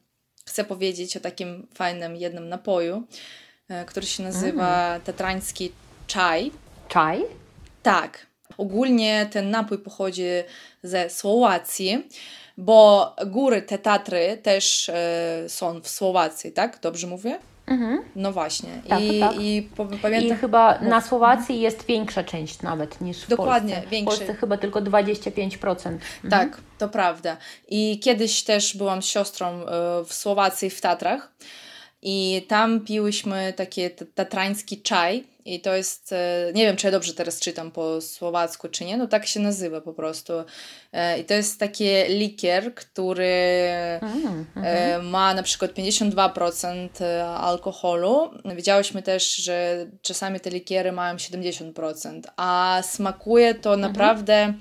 chcę 0.46 0.64
powiedzieć 0.64 1.18
o 1.18 1.20
takim 1.20 1.68
fajnym 1.74 2.16
jednym 2.16 2.50
napoju, 2.50 3.04
e, 3.70 3.86
który 3.86 4.06
się 4.06 4.24
nazywa 4.24 4.88
mm. 4.88 5.02
tatrański 5.02 5.72
czaj. 6.08 6.52
Czaj? 6.88 7.22
Tak. 7.84 8.28
Ogólnie 8.58 9.30
ten 9.32 9.50
napój 9.50 9.78
pochodzi 9.78 10.24
ze 10.84 11.10
Słowacji 11.10 12.10
bo 12.58 13.16
góry, 13.26 13.62
te 13.62 13.78
Tatry 13.78 14.38
też 14.44 14.89
e, 14.89 15.44
są 15.48 15.82
w 15.82 15.89
Słowacji, 15.89 16.52
tak? 16.52 16.80
Dobrze 16.82 17.08
mówię? 17.08 17.39
Mhm. 17.68 18.02
No 18.16 18.32
właśnie. 18.32 18.70
Tak, 18.88 19.02
I, 19.02 19.20
tak. 19.20 19.36
I, 19.39 19.70
pamiętam... 20.02 20.38
I 20.38 20.39
chyba 20.42 20.80
na 20.80 21.02
Słowacji 21.02 21.62
jest 21.62 21.86
większa 21.86 22.24
część 22.24 22.62
nawet 22.62 23.02
niż 23.02 23.18
w 23.18 23.28
Dokładnie, 23.28 23.74
Polsce. 23.74 23.89
Większy. 23.89 24.16
W 24.16 24.20
Polsce 24.20 24.34
chyba 24.34 24.58
tylko 24.58 24.82
25%. 24.82 25.70
Mhm. 25.70 26.00
Tak, 26.30 26.62
to 26.78 26.89
prawda. 26.89 27.38
I 27.68 28.00
kiedyś 28.00 28.44
też 28.44 28.78
byłam 28.78 29.02
z 29.02 29.06
siostrą 29.06 29.48
e, 29.48 29.66
w 30.06 30.13
Słowacji, 30.13 30.70
w 30.70 30.82
Tatrach 30.82 31.32
i 32.02 32.46
tam 32.48 32.80
piłyśmy 32.80 33.54
taki 33.56 33.82
tatrański 34.16 34.82
czaj 34.82 35.24
i 35.46 35.60
to 35.60 35.76
jest, 35.76 36.14
e, 36.14 36.52
nie 36.54 36.66
wiem 36.66 36.76
czy 36.76 36.88
ja 36.88 36.92
dobrze 36.92 37.14
teraz 37.14 37.40
czytam 37.40 37.72
po 37.72 38.02
słowacku 38.02 38.68
czy 38.70 38.86
nie, 38.86 38.98
no 38.98 39.08
tak 39.08 39.26
się 39.26 39.40
nazywa 39.40 39.82
po 39.82 39.94
prostu. 39.94 40.34
E, 40.94 41.20
I 41.20 41.26
to 41.26 41.34
jest 41.34 41.60
taki 41.60 41.86
likier, 42.08 42.76
który 42.76 43.34
mm, 44.02 44.46
mm. 44.56 45.10
ma 45.10 45.34
na 45.34 45.44
przykład 45.44 45.72
52% 45.72 47.04
alkoholu. 47.38 48.32
Widziałyśmy 48.56 49.02
też, 49.02 49.36
że 49.36 49.86
czasami 50.02 50.40
te 50.40 50.50
likiery 50.50 50.92
mają 50.92 51.16
70%, 51.16 52.22
a 52.38 52.82
smakuje 52.84 53.56
to 53.56 53.74
mhm. 53.74 53.92
naprawdę 53.92 54.54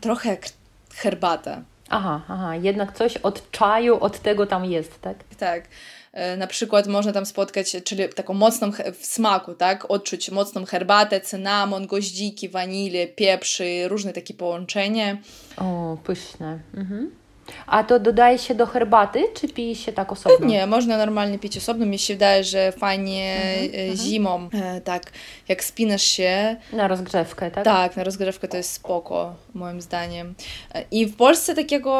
trochę 0.00 0.30
jak 0.30 0.46
herbata. 0.94 1.62
Aha, 1.88 2.22
aha, 2.28 2.56
jednak 2.56 2.92
coś 2.92 3.16
od 3.16 3.50
czaju, 3.50 4.00
od 4.00 4.18
tego 4.18 4.46
tam 4.46 4.64
jest, 4.64 5.00
tak? 5.00 5.16
Tak. 5.38 5.64
E, 6.12 6.36
na 6.36 6.46
przykład 6.46 6.86
można 6.86 7.12
tam 7.12 7.26
spotkać, 7.26 7.76
czyli 7.84 8.08
taką 8.08 8.34
mocną 8.34 8.72
w 9.00 9.06
smaku, 9.06 9.54
tak? 9.54 9.90
Odczuć 9.90 10.30
mocną 10.30 10.64
herbatę, 10.64 11.20
cynamon, 11.20 11.86
goździki, 11.86 12.48
wanilię, 12.48 13.08
pieprzy, 13.08 13.88
różne 13.88 14.12
takie 14.12 14.34
połączenie. 14.34 15.22
O, 15.56 15.96
pyszne. 16.04 16.58
Mhm. 16.74 17.10
A 17.66 17.84
to 17.84 18.00
dodaje 18.00 18.38
się 18.38 18.54
do 18.54 18.66
herbaty, 18.66 19.24
czy 19.34 19.48
pije 19.48 19.74
się 19.74 19.92
tak 19.92 20.12
osobno? 20.12 20.46
Nie, 20.46 20.66
można 20.66 20.96
normalnie 20.96 21.38
pić 21.38 21.56
osobno. 21.56 21.86
Mi 21.86 21.98
się 21.98 22.14
wydaje, 22.14 22.44
że 22.44 22.72
fajnie 22.72 23.34
mhm, 23.34 23.70
e, 23.74 23.78
mhm. 23.78 23.96
zimą, 23.96 24.48
e, 24.52 24.80
tak, 24.80 25.12
jak 25.48 25.64
spinasz 25.64 26.02
się. 26.02 26.56
Na 26.72 26.88
rozgrzewkę, 26.88 27.50
tak? 27.50 27.64
Tak, 27.64 27.96
na 27.96 28.04
rozgrzewkę 28.04 28.48
to 28.48 28.56
jest 28.56 28.72
spoko, 28.72 29.34
moim 29.54 29.80
zdaniem. 29.80 30.34
E, 30.74 30.84
I 30.90 31.06
w 31.06 31.16
Polsce 31.16 31.54
takiego 31.54 31.90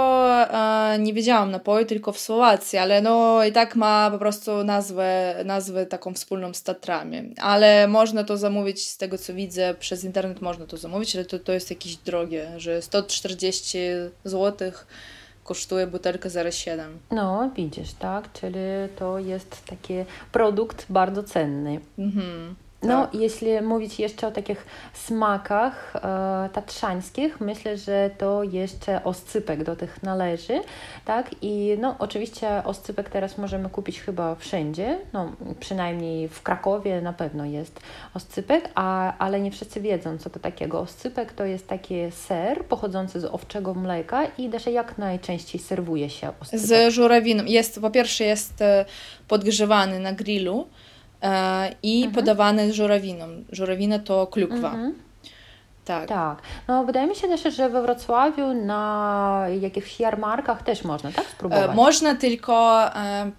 nie 0.99 1.13
wiedziałam 1.13 1.51
napoju, 1.51 1.87
tylko 1.87 2.13
w 2.13 2.21
Słowacji, 2.21 2.79
ale 2.79 3.03
no 3.03 3.45
i 3.45 3.53
tak 3.53 3.77
ma 3.77 4.11
po 4.11 4.19
prostu 4.19 4.65
nazwę, 4.65 5.35
nazwę 5.45 5.87
taką 5.87 6.15
wspólną 6.15 6.55
z 6.55 6.63
Tatrami. 6.63 7.35
Ale 7.41 7.89
można 7.89 8.25
to 8.25 8.37
zamówić, 8.37 8.89
z 8.89 8.97
tego 8.97 9.19
co 9.19 9.35
widzę, 9.35 9.75
przez 9.75 10.05
internet 10.05 10.41
można 10.41 10.67
to 10.67 10.77
zamówić, 10.77 11.17
ale 11.17 11.25
to, 11.25 11.39
to 11.39 11.53
jest 11.53 11.71
jakieś 11.71 11.97
drogie, 11.97 12.49
że 12.57 12.83
140 12.83 13.79
złotych 14.25 14.87
kosztuje 15.51 15.87
butelka 15.87 16.29
0,7. 16.29 16.79
No, 17.11 17.51
widzisz, 17.57 17.93
tak? 17.93 18.33
Czyli 18.33 18.59
to 18.97 19.19
jest 19.19 19.65
taki 19.65 19.95
produkt 20.33 20.87
bardzo 20.91 21.23
cenny. 21.23 21.81
Mhm. 21.99 22.55
No, 22.83 23.07
tak. 23.07 23.15
jeśli 23.15 23.61
mówić 23.61 23.99
jeszcze 23.99 24.27
o 24.27 24.31
takich 24.31 24.67
smakach 24.95 25.97
e, 25.97 26.49
tatrzańskich, 26.53 27.41
myślę, 27.41 27.77
że 27.77 28.11
to 28.19 28.43
jeszcze 28.43 29.05
oscypek 29.05 29.65
do 29.65 29.77
tych 29.77 30.03
należy, 30.03 30.61
tak? 31.05 31.31
I 31.43 31.77
no, 31.81 31.97
oczywiście 31.99 32.65
oscypek 32.65 33.09
teraz 33.09 33.39
możemy 33.39 33.69
kupić 33.69 34.01
chyba 34.01 34.35
wszędzie, 34.35 34.99
no, 35.13 35.33
przynajmniej 35.61 36.29
w 36.29 36.43
Krakowie 36.43 37.01
na 37.01 37.13
pewno 37.13 37.45
jest 37.45 37.81
oscypek, 38.15 38.71
a, 38.75 39.19
ale 39.19 39.41
nie 39.41 39.51
wszyscy 39.51 39.81
wiedzą, 39.81 40.19
co 40.19 40.31
to 40.31 40.39
takiego. 40.39 40.81
Oscypek 40.81 41.33
to 41.33 41.45
jest 41.45 41.69
taki 41.69 41.95
ser 42.11 42.65
pochodzący 42.65 43.21
z 43.21 43.25
owczego 43.25 43.75
mleka 43.75 44.25
i 44.39 44.49
też 44.49 44.67
jak 44.67 44.99
najczęściej 44.99 45.61
serwuje 45.61 46.11
się 46.11 46.33
oscypek. 46.41 46.67
Z 46.67 46.95
żurawiną. 46.95 47.45
Jest, 47.45 47.81
po 47.81 47.91
pierwsze 47.91 48.25
jest 48.25 48.63
e, 48.63 48.85
podgrzewany 49.29 49.99
na 49.99 50.13
grillu, 50.13 50.67
E, 51.23 51.75
i 51.83 51.97
mhm. 52.05 52.15
podawane 52.15 52.71
z 52.71 52.73
żurawiną. 52.73 53.27
Żurawina 53.53 53.99
to 53.99 54.27
klukwa. 54.27 54.71
Mhm. 54.71 54.95
Tak. 55.85 56.09
tak. 56.09 56.43
No 56.69 56.85
wydaje 56.85 57.07
mi 57.07 57.15
się 57.15 57.29
też, 57.29 57.55
że 57.57 57.69
we 57.69 57.83
Wrocławiu 57.83 58.55
na 58.55 59.45
jakichś 59.61 60.01
jarmarkach 60.01 60.63
też 60.63 60.85
można 60.85 61.13
tak 61.13 61.25
spróbować. 61.25 61.71
E, 61.71 61.75
można 61.75 62.15
tylko 62.15 62.85
e, 62.97 63.31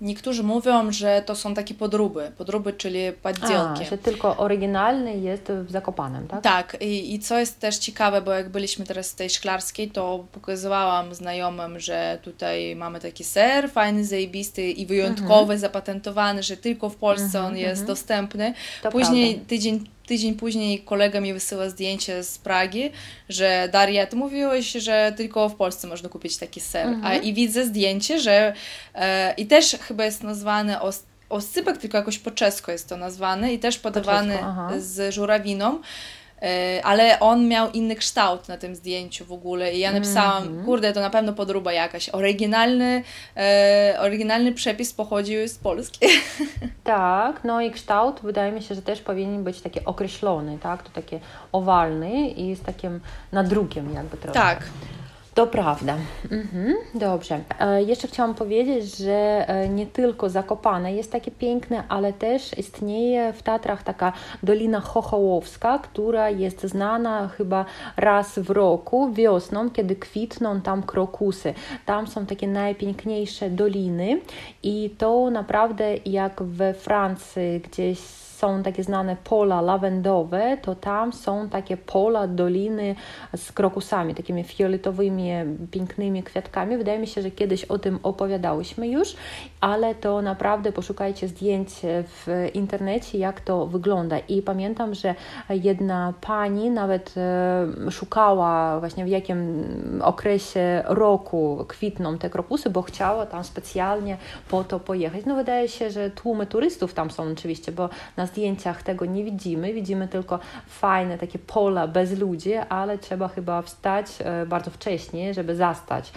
Niektórzy 0.00 0.42
mówią, 0.42 0.92
że 0.92 1.22
to 1.26 1.34
są 1.34 1.54
takie 1.54 1.74
podróby, 1.74 2.32
podróby, 2.38 2.72
czyli 2.72 2.98
poddzielki. 3.22 3.82
A, 3.82 3.84
że 3.84 3.98
tylko 3.98 4.36
oryginalny 4.36 5.16
jest 5.16 5.52
w 5.64 5.70
Zakopanem, 5.70 6.28
tak? 6.28 6.42
Tak, 6.42 6.76
I, 6.80 7.14
i 7.14 7.18
co 7.18 7.38
jest 7.38 7.60
też 7.60 7.78
ciekawe, 7.78 8.22
bo 8.22 8.32
jak 8.32 8.48
byliśmy 8.48 8.84
teraz 8.84 9.12
w 9.12 9.14
tej 9.14 9.30
szklarskiej, 9.30 9.90
to 9.90 10.24
pokazywałam 10.32 11.14
znajomym, 11.14 11.80
że 11.80 12.18
tutaj 12.22 12.76
mamy 12.76 13.00
taki 13.00 13.24
ser, 13.24 13.70
fajny, 13.70 14.04
zajebisty 14.04 14.70
i 14.70 14.86
wyjątkowy, 14.86 15.42
mhm. 15.42 15.58
zapatentowany, 15.58 16.42
że 16.42 16.56
tylko 16.56 16.88
w 16.88 16.96
Polsce 16.96 17.24
mhm, 17.24 17.46
on 17.46 17.56
jest 17.56 17.80
mhm. 17.80 17.86
dostępny. 17.86 18.54
To 18.82 18.90
Później 18.90 19.34
prawda. 19.34 19.48
tydzień 19.48 19.84
tydzień 20.06 20.34
później 20.34 20.80
kolega 20.80 21.20
mi 21.20 21.32
wysyła 21.32 21.68
zdjęcie 21.68 22.24
z 22.24 22.38
Pragi, 22.38 22.90
że 23.28 23.68
Daria, 23.72 24.06
ty 24.06 24.16
mówiłeś, 24.16 24.72
że 24.72 25.12
tylko 25.16 25.48
w 25.48 25.54
Polsce 25.54 25.88
można 25.88 26.08
kupić 26.08 26.36
taki 26.36 26.60
ser. 26.60 26.86
Mhm. 26.86 27.04
A 27.04 27.14
i 27.14 27.34
widzę 27.34 27.66
zdjęcie, 27.66 28.20
że 28.20 28.52
e, 28.94 29.34
i 29.36 29.46
też 29.46 29.76
chyba 29.80 30.04
jest 30.04 30.22
nazwany 30.22 30.80
os, 30.80 31.02
oscypek, 31.28 31.78
tylko 31.78 31.98
jakoś 31.98 32.18
po 32.18 32.30
czesku 32.30 32.70
jest 32.70 32.88
to 32.88 32.96
nazwany 32.96 33.52
i 33.52 33.58
też 33.58 33.78
podawany 33.78 34.38
z 34.78 35.14
żurawiną. 35.14 35.80
E, 36.42 36.80
ale 36.84 37.20
on 37.20 37.48
miał 37.48 37.70
inny 37.70 37.96
kształt 37.96 38.48
na 38.48 38.56
tym 38.56 38.74
zdjęciu 38.74 39.24
w 39.24 39.32
ogóle 39.32 39.74
i 39.74 39.78
ja 39.78 39.92
napisałam, 39.92 40.42
mm 40.42 40.62
-hmm. 40.62 40.64
kurde, 40.64 40.92
to 40.92 41.00
na 41.00 41.10
pewno 41.10 41.32
podróba 41.32 41.72
jakaś. 41.72 42.08
Oryginalny, 42.08 43.02
e, 43.36 43.96
oryginalny 44.00 44.52
przepis 44.52 44.92
pochodził 44.92 45.48
z 45.48 45.58
Polski. 45.58 46.06
Tak, 46.84 47.44
no 47.44 47.60
i 47.60 47.70
kształt 47.70 48.20
wydaje 48.22 48.52
mi 48.52 48.62
się, 48.62 48.74
że 48.74 48.82
też 48.82 49.00
powinien 49.00 49.44
być 49.44 49.60
taki 49.60 49.84
określony, 49.84 50.58
tak? 50.58 50.82
To 50.82 50.90
takie 50.90 51.20
owalny 51.52 52.28
i 52.28 52.56
z 52.56 52.62
takim 52.62 53.00
nadrukiem 53.32 53.94
jakby 53.94 54.16
trochę. 54.16 54.40
Tak. 54.40 54.64
To 55.36 55.46
prawda. 55.46 55.96
Mhm, 56.30 56.76
dobrze. 56.94 57.40
E, 57.60 57.82
jeszcze 57.82 58.08
chciałam 58.08 58.34
powiedzieć, 58.34 58.96
że 58.96 59.44
e, 59.48 59.68
nie 59.68 59.86
tylko 59.86 60.30
Zakopane 60.30 60.94
jest 60.94 61.12
takie 61.12 61.30
piękne, 61.30 61.84
ale 61.88 62.12
też 62.12 62.58
istnieje 62.58 63.32
w 63.32 63.42
Tatrach 63.42 63.82
taka 63.82 64.12
Dolina 64.42 64.80
Chochołowska, 64.80 65.78
która 65.78 66.30
jest 66.30 66.62
znana 66.62 67.28
chyba 67.28 67.64
raz 67.96 68.38
w 68.38 68.50
roku, 68.50 69.12
wiosną, 69.12 69.70
kiedy 69.70 69.96
kwitną 69.96 70.60
tam 70.60 70.82
krokusy. 70.82 71.54
Tam 71.86 72.06
są 72.06 72.26
takie 72.26 72.48
najpiękniejsze 72.48 73.50
doliny 73.50 74.20
i 74.62 74.90
to 74.98 75.30
naprawdę 75.30 75.94
jak 76.04 76.42
we 76.42 76.74
Francji 76.74 77.60
gdzieś 77.60 78.25
są 78.36 78.62
takie 78.62 78.84
znane 78.84 79.16
pola 79.24 79.60
lawendowe, 79.60 80.56
to 80.62 80.74
tam 80.74 81.12
są 81.12 81.48
takie 81.48 81.76
pola, 81.76 82.26
doliny 82.26 82.94
z 83.36 83.52
krokusami, 83.52 84.14
takimi 84.14 84.44
fioletowymi, 84.44 85.30
pięknymi 85.70 86.22
kwiatkami. 86.22 86.76
Wydaje 86.76 86.98
mi 86.98 87.06
się, 87.06 87.22
że 87.22 87.30
kiedyś 87.30 87.64
o 87.64 87.78
tym 87.78 87.98
opowiadałyśmy 88.02 88.88
już, 88.88 89.16
ale 89.60 89.94
to 89.94 90.22
naprawdę 90.22 90.72
poszukajcie 90.72 91.28
zdjęć 91.28 91.70
w 91.82 92.50
internecie, 92.54 93.18
jak 93.18 93.40
to 93.40 93.66
wygląda. 93.66 94.18
I 94.18 94.42
pamiętam, 94.42 94.94
że 94.94 95.14
jedna 95.50 96.14
pani 96.20 96.70
nawet 96.70 97.14
e, 97.16 97.90
szukała 97.90 98.80
właśnie 98.80 99.04
w 99.04 99.08
jakim 99.08 99.64
okresie 100.02 100.82
roku 100.84 101.64
kwitną 101.68 102.18
te 102.18 102.30
krokusy, 102.30 102.70
bo 102.70 102.82
chciała 102.82 103.26
tam 103.26 103.44
specjalnie 103.44 104.16
po 104.48 104.64
to 104.64 104.80
pojechać. 104.80 105.24
No 105.26 105.34
wydaje 105.34 105.68
się, 105.68 105.90
że 105.90 106.10
tłumy 106.10 106.46
turystów 106.46 106.94
tam 106.94 107.10
są 107.10 107.32
oczywiście, 107.32 107.72
bo 107.72 107.88
na 108.16 108.25
na 108.26 108.32
zdjęciach 108.32 108.82
tego 108.82 109.04
nie 109.04 109.24
widzimy, 109.24 109.72
widzimy 109.72 110.08
tylko 110.08 110.38
fajne 110.66 111.18
takie 111.18 111.38
pola 111.38 111.88
bez 111.88 112.18
ludzi, 112.18 112.54
ale 112.54 112.98
trzeba 112.98 113.28
chyba 113.28 113.62
wstać 113.62 114.06
bardzo 114.46 114.70
wcześnie, 114.70 115.34
żeby 115.34 115.56
zastać 115.56 116.12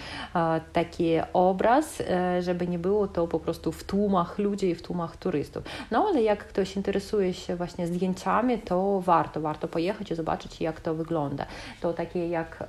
taki 0.72 1.10
obraz, 1.32 2.02
żeby 2.40 2.66
nie 2.66 2.78
było 2.78 3.08
to 3.08 3.26
po 3.26 3.40
prostu 3.40 3.72
w 3.72 3.84
tłumach 3.84 4.38
ludzi 4.38 4.66
i 4.68 4.74
w 4.74 4.82
tłumach 4.82 5.16
turystów. 5.16 5.64
No 5.90 6.06
ale 6.08 6.22
jak 6.22 6.46
ktoś 6.46 6.76
interesuje 6.76 7.34
się 7.34 7.56
właśnie 7.56 7.86
zdjęciami, 7.86 8.58
to 8.58 9.00
warto, 9.00 9.40
warto 9.40 9.68
pojechać 9.68 10.10
i 10.10 10.14
zobaczyć, 10.14 10.60
jak 10.60 10.80
to 10.80 10.94
wygląda. 10.94 11.46
To 11.80 11.92
takie 11.92 12.28
jak 12.28 12.62
e, 12.62 12.66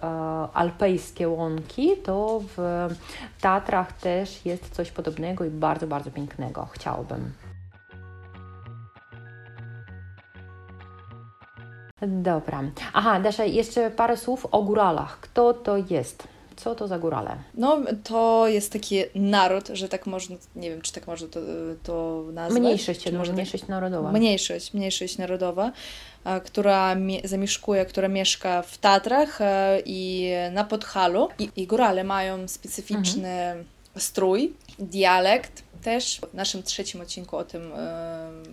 alpejskie 0.54 1.30
łąki, 1.30 1.97
to 1.97 2.41
w 2.58 2.89
Tatrach 3.41 3.93
też 3.93 4.45
jest 4.45 4.69
coś 4.69 4.91
podobnego 4.91 5.45
i 5.45 5.49
bardzo, 5.49 5.88
bardzo 5.88 6.12
pięknego. 6.12 6.67
Chciałbym. 6.71 7.51
Dobra. 12.08 12.64
Aha, 12.94 13.20
Dasza, 13.20 13.46
jeszcze 13.46 13.92
parę 13.92 14.18
słów 14.18 14.48
o 14.52 14.64
góralach. 14.64 15.20
Kto 15.20 15.54
to 15.54 15.78
jest? 15.90 16.28
Co 16.56 16.76
to 16.76 16.88
za 16.88 17.00
górale? 17.00 17.36
No, 17.56 17.78
to 18.04 18.48
jest 18.48 18.74
taki 18.74 19.04
naród, 19.16 19.68
że 19.68 19.90
tak 19.90 20.08
można, 20.08 20.36
nie 20.56 20.70
wiem, 20.70 20.82
czy 20.82 20.94
tak 20.94 21.08
można 21.08 21.28
to, 21.28 21.40
to 21.84 22.24
nazwać. 22.34 22.62
Mniejszość, 22.62 23.04
czy 23.04 23.14
może 23.14 23.34
mniejszość 23.34 23.68
narodowa. 23.68 24.12
Mniejszość, 24.12 24.74
mniejszość 24.74 25.18
narodowa, 25.18 25.72
która 26.46 26.96
zamieszkuje, 27.24 27.86
która 27.86 28.08
mieszka 28.08 28.62
w 28.62 28.78
Tatrach 28.78 29.40
i 29.86 30.32
na 30.52 30.64
Podhalu. 30.64 31.28
I, 31.40 31.50
i 31.56 31.68
górale 31.68 32.04
mają 32.04 32.48
specyficzny 32.48 33.30
mhm. 33.30 33.66
Strój, 33.97 34.54
dialekt, 34.80 35.63
też 35.82 36.21
w 36.32 36.34
naszym 36.34 36.63
trzecim 36.63 37.01
odcinku 37.01 37.38
o 37.38 37.43
tym. 37.43 37.71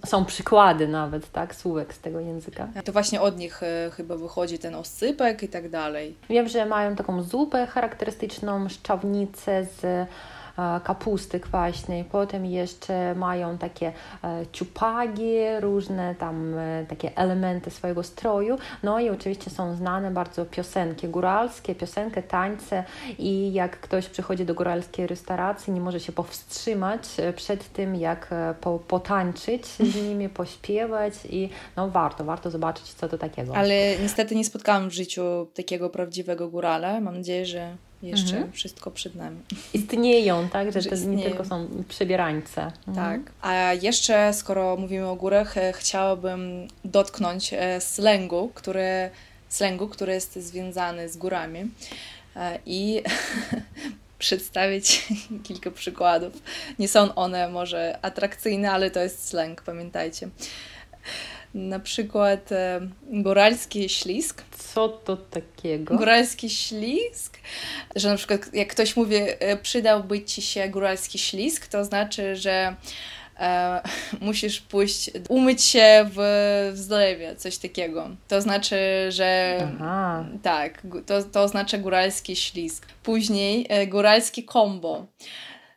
Są 0.06 0.24
przykłady 0.24 0.88
nawet, 0.88 1.32
tak, 1.32 1.54
słówek 1.54 1.94
z 1.94 1.98
tego 1.98 2.20
języka. 2.20 2.68
To 2.84 2.92
właśnie 2.92 3.20
od 3.20 3.38
nich 3.38 3.62
e, 3.62 3.90
chyba 3.90 4.16
wychodzi 4.16 4.58
ten 4.58 4.74
oscypek 4.74 5.42
i 5.42 5.48
tak 5.48 5.68
dalej. 5.68 6.16
Wiem, 6.30 6.48
że 6.48 6.66
mają 6.66 6.96
taką 6.96 7.22
zupę 7.22 7.66
charakterystyczną, 7.66 8.68
szczawnicę 8.68 9.64
z 9.64 10.08
kapusty 10.84 11.40
kwaśnej, 11.40 12.04
potem 12.04 12.46
jeszcze 12.46 13.14
mają 13.14 13.58
takie 13.58 13.92
e, 14.24 14.46
ciupagi, 14.52 15.34
różne 15.60 16.14
tam 16.14 16.58
e, 16.58 16.86
takie 16.88 17.16
elementy 17.16 17.70
swojego 17.70 18.02
stroju, 18.02 18.58
no 18.82 19.00
i 19.00 19.10
oczywiście 19.10 19.50
są 19.50 19.76
znane 19.76 20.10
bardzo 20.10 20.44
piosenki 20.44 21.08
góralskie, 21.08 21.74
piosenki, 21.74 22.22
tańce. 22.22 22.84
I 23.18 23.52
jak 23.52 23.80
ktoś 23.80 24.08
przychodzi 24.08 24.44
do 24.44 24.54
góralskiej 24.54 25.06
restauracji, 25.06 25.72
nie 25.72 25.80
może 25.80 26.00
się 26.00 26.12
powstrzymać 26.12 27.02
przed 27.36 27.72
tym, 27.72 27.96
jak 27.96 28.30
po, 28.60 28.78
potańczyć 28.78 29.66
z 29.66 29.94
nimi, 30.08 30.28
pośpiewać. 30.28 31.14
I 31.30 31.50
no 31.76 31.88
warto, 31.88 32.24
warto 32.24 32.50
zobaczyć, 32.50 32.94
co 32.94 33.08
to 33.08 33.18
takiego. 33.18 33.56
Ale 33.56 33.98
niestety 34.02 34.36
nie 34.36 34.44
spotkałam 34.44 34.90
w 34.90 34.92
życiu 34.92 35.46
takiego 35.54 35.90
prawdziwego 35.90 36.48
górala. 36.48 37.00
Mam 37.00 37.16
nadzieję, 37.16 37.46
że 37.46 37.76
jeszcze 38.02 38.34
mhm. 38.34 38.52
wszystko 38.52 38.90
przed 38.90 39.14
nami. 39.14 39.40
Istnieją, 39.74 40.48
tak? 40.48 40.72
Że, 40.72 40.82
że 40.82 40.90
to 40.90 40.96
nie 40.96 41.24
tylko 41.24 41.44
są 41.44 41.68
przebierańce. 41.88 42.72
Mhm. 42.88 42.94
Tak. 42.94 43.32
A 43.42 43.72
jeszcze, 43.72 44.34
skoro 44.34 44.76
mówimy 44.76 45.06
o 45.06 45.16
górach, 45.16 45.58
e, 45.58 45.72
chciałabym 45.72 46.68
dotknąć 46.84 47.52
e, 47.52 47.80
slangu, 47.80 48.50
który, 48.54 49.10
slangu, 49.48 49.88
który 49.88 50.12
jest 50.12 50.36
związany 50.36 51.08
z 51.08 51.16
górami. 51.16 51.70
E, 52.36 52.58
I 52.66 53.02
przedstawić 54.18 55.08
kilka 55.46 55.70
przykładów. 55.70 56.42
Nie 56.78 56.88
są 56.88 57.14
one 57.14 57.48
może 57.48 57.98
atrakcyjne, 58.02 58.70
ale 58.70 58.90
to 58.90 59.00
jest 59.00 59.28
slang, 59.28 59.62
pamiętajcie 59.62 60.28
na 61.54 61.80
przykład 61.80 62.52
e, 62.52 62.80
góralski 63.02 63.88
ślisk. 63.88 64.42
Co 64.58 64.88
to 64.88 65.16
takiego? 65.16 65.96
Góralski 65.96 66.50
ślisk, 66.50 67.38
że 67.96 68.08
na 68.08 68.16
przykład 68.16 68.54
jak 68.54 68.68
ktoś 68.68 68.96
mówi, 68.96 69.16
e, 69.16 69.56
przydałby 69.56 70.24
ci 70.24 70.42
się 70.42 70.68
góralski 70.68 71.18
ślisk, 71.18 71.66
to 71.66 71.84
znaczy, 71.84 72.36
że 72.36 72.76
e, 73.40 73.82
musisz 74.20 74.60
pójść, 74.60 75.10
umyć 75.28 75.62
się 75.62 76.10
w, 76.12 76.16
w 76.74 76.78
zlewie, 76.78 77.36
coś 77.36 77.58
takiego. 77.58 78.10
To 78.28 78.40
znaczy, 78.40 78.76
że 79.08 79.58
Aha. 79.74 80.24
tak, 80.42 80.82
to, 81.06 81.22
to 81.22 81.42
oznacza 81.42 81.78
góralski 81.78 82.36
ślisk. 82.36 82.86
Później 83.02 83.66
e, 83.68 83.86
góralski 83.86 84.44
combo. 84.44 85.06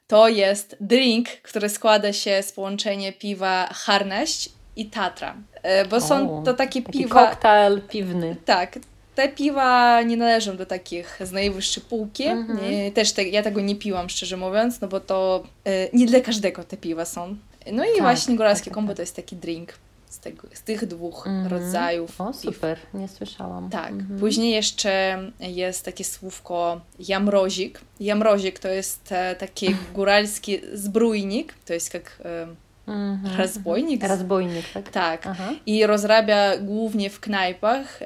To 0.07 0.27
jest 0.27 0.77
drink, 0.81 1.29
który 1.29 1.69
składa 1.69 2.13
się 2.13 2.43
z 2.43 2.51
połączenia 2.51 3.11
piwa 3.11 3.69
Harnaść 3.73 4.49
i 4.75 4.85
Tatra. 4.85 5.35
E, 5.63 5.85
bo 5.85 6.01
są 6.01 6.43
to 6.43 6.53
takie 6.53 6.81
taki 6.81 6.99
piwa... 6.99 7.27
koktajl 7.27 7.81
piwny. 7.81 8.35
Tak. 8.45 8.79
Te 9.15 9.29
piwa 9.29 10.01
nie 10.01 10.17
należą 10.17 10.57
do 10.57 10.65
takich 10.65 11.19
z 11.23 11.31
najwyższej 11.31 11.83
półki. 11.89 12.23
-hmm. 12.27 12.91
Też 12.93 13.11
te, 13.11 13.23
ja 13.23 13.43
tego 13.43 13.61
nie 13.61 13.75
piłam, 13.75 14.09
szczerze 14.09 14.37
mówiąc, 14.37 14.81
no 14.81 14.87
bo 14.87 14.99
to 14.99 15.43
e, 15.65 15.89
nie 15.93 16.05
dla 16.05 16.19
każdego 16.19 16.63
te 16.63 16.77
piwa 16.77 17.05
są. 17.05 17.35
No 17.71 17.83
i 17.83 17.91
tak, 17.91 18.01
właśnie 18.01 18.35
góralskie 18.35 18.65
tak, 18.65 18.73
kombo 18.73 18.89
tak. 18.89 18.95
to 18.95 19.01
jest 19.01 19.15
taki 19.15 19.35
drink 19.35 19.73
z, 20.09 20.19
tego, 20.19 20.47
z 20.53 20.61
tych 20.61 20.85
dwóch 20.85 21.27
mm 21.27 21.45
-hmm. 21.45 21.51
rodzajów. 21.51 22.21
O, 22.21 22.33
super, 22.33 22.77
nie 22.93 23.07
słyszałam. 23.07 23.69
Tak. 23.69 23.91
Mm 23.91 24.07
-hmm. 24.07 24.19
Później 24.19 24.51
jeszcze 24.51 25.23
jest 25.39 25.85
takie 25.85 26.03
słówko 26.03 26.81
jamrozik. 26.99 27.81
Jamrozik 27.99 28.59
to 28.59 28.67
jest 28.67 29.11
e, 29.11 29.35
taki 29.35 29.75
góralski 29.93 30.61
zbrójnik, 30.73 31.53
to 31.65 31.73
jest 31.73 31.93
jak... 31.93 32.21
E, 32.25 32.47
Mhm. 32.91 33.37
Rozbojnik. 33.37 34.03
Rozbojnik, 34.07 34.65
tak? 34.73 34.89
Tak. 34.89 35.27
Aha. 35.27 35.49
I 35.65 35.85
rozrabia 35.87 36.57
głównie 36.57 37.09
w 37.09 37.19
knajpach 37.19 37.99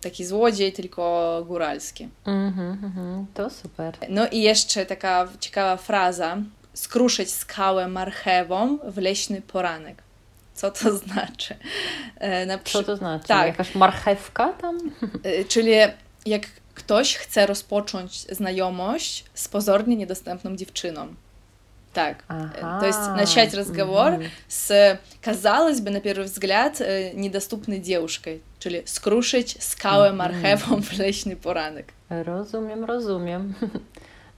taki 0.00 0.24
złodziej, 0.24 0.72
tylko 0.72 1.44
góralski. 1.46 2.08
Mhm, 2.24 2.78
mhm. 2.84 3.26
To 3.34 3.50
super. 3.50 3.94
No 4.08 4.28
i 4.28 4.42
jeszcze 4.42 4.86
taka 4.86 5.28
ciekawa 5.40 5.76
fraza. 5.76 6.36
Skruszyć 6.74 7.30
skałę 7.30 7.88
marchewą 7.88 8.78
w 8.84 8.98
leśny 8.98 9.42
poranek. 9.42 10.02
Co 10.54 10.70
to 10.70 10.96
znaczy? 11.06 11.56
E, 12.16 12.46
na 12.46 12.58
przy... 12.58 12.78
Co 12.78 12.84
to 12.84 12.96
znaczy? 12.96 13.28
Tak. 13.28 13.46
Jakaś 13.46 13.74
marchewka 13.74 14.48
tam? 14.52 14.78
E, 15.24 15.44
czyli 15.44 15.72
jak 16.26 16.46
ktoś 16.74 17.16
chce 17.16 17.46
rozpocząć 17.46 18.12
znajomość 18.18 19.24
z 19.34 19.48
pozornie 19.48 19.96
niedostępną 19.96 20.56
dziewczyną. 20.56 21.14
Так. 21.92 22.24
Ага. 22.28 22.80
То 22.80 22.86
есть 22.86 23.00
начать 23.16 23.54
разговор 23.54 24.12
угу. 24.12 24.24
с, 24.48 24.98
казалось 25.20 25.80
бы, 25.80 25.90
на 25.90 26.00
первый 26.00 26.24
взгляд, 26.24 26.80
недоступной 27.14 27.78
девушкой. 27.78 28.40
Czyli 28.58 28.82
skruszyć 28.84 29.62
skałę 29.62 30.12
marchewą 30.12 30.82
w 30.82 30.98
leśny 30.98 31.36
poranek. 31.36 31.92
Rozumiem, 32.10 32.84
rozumiem. 32.84 33.54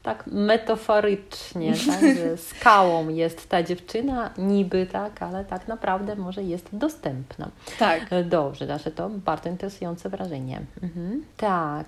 Tak 0.02 0.26
metaforycznie, 0.26 1.72
tak, 1.86 2.00
że 2.16 2.36
skałą 2.56 3.08
jest 3.08 3.48
ta 3.48 3.62
dziewczyna, 3.62 4.30
niby 4.38 4.86
tak, 4.86 5.22
ale 5.22 5.44
tak 5.44 5.68
naprawdę 5.68 6.16
może 6.16 6.42
jest 6.42 6.68
dostępna. 6.72 7.48
Tak. 7.78 8.06
Dobrze, 8.24 8.66
Dasze, 8.66 8.90
to 8.90 9.08
bardzo 9.08 9.48
interesujące 9.48 10.08
wrażenie. 10.08 10.60
Mhm. 10.82 11.24
Tak, 11.36 11.86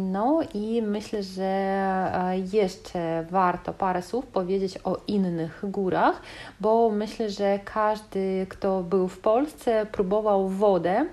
no 0.00 0.40
i 0.54 0.82
myślę, 0.82 1.22
że 1.22 1.44
e, 1.44 2.38
jeszcze 2.52 3.26
warto 3.30 3.72
parę 3.72 4.02
słów 4.02 4.26
powiedzieć 4.26 4.78
o 4.84 4.98
innych 5.06 5.60
górach, 5.62 6.22
bo 6.60 6.90
myślę, 6.90 7.30
że 7.30 7.58
każdy, 7.64 8.46
kto 8.48 8.82
był 8.82 9.08
w 9.08 9.18
Polsce, 9.18 9.86
próbował 9.92 10.48
wodę 10.48 11.06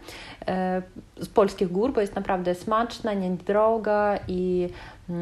e, 0.48 0.82
z 1.18 1.30
polskich 1.30 1.72
gór, 1.72 1.94
bo 1.94 2.02
jest 2.02 2.16
naprawdę 2.16 2.56
smaczna, 2.56 3.14
niedroga 3.14 4.20
i 4.28 4.70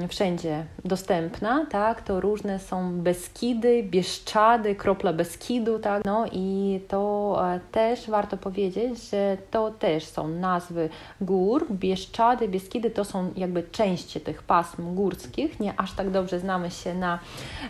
wszędzie 0.09 0.65
dostępna, 0.85 1.65
tak, 1.69 2.01
to 2.01 2.19
różne 2.19 2.59
są 2.59 3.01
Beskidy, 3.01 3.83
Bieszczady, 3.83 4.75
kropla 4.75 5.13
Beskidu, 5.13 5.79
tak, 5.79 6.05
no 6.05 6.25
i 6.31 6.79
to 6.87 7.37
e, 7.53 7.59
też 7.71 8.09
warto 8.09 8.37
powiedzieć, 8.37 9.09
że 9.09 9.37
to 9.51 9.71
też 9.71 10.05
są 10.05 10.27
nazwy 10.27 10.89
gór, 11.21 11.67
Bieszczady, 11.71 12.47
Beskidy 12.47 12.91
to 12.91 13.05
są 13.05 13.31
jakby 13.35 13.63
części 13.63 14.21
tych 14.21 14.43
pasm 14.43 14.95
górskich, 14.95 15.59
nie 15.59 15.79
aż 15.79 15.91
tak 15.91 16.09
dobrze 16.09 16.39
znamy 16.39 16.71
się 16.71 16.93
na 16.93 17.19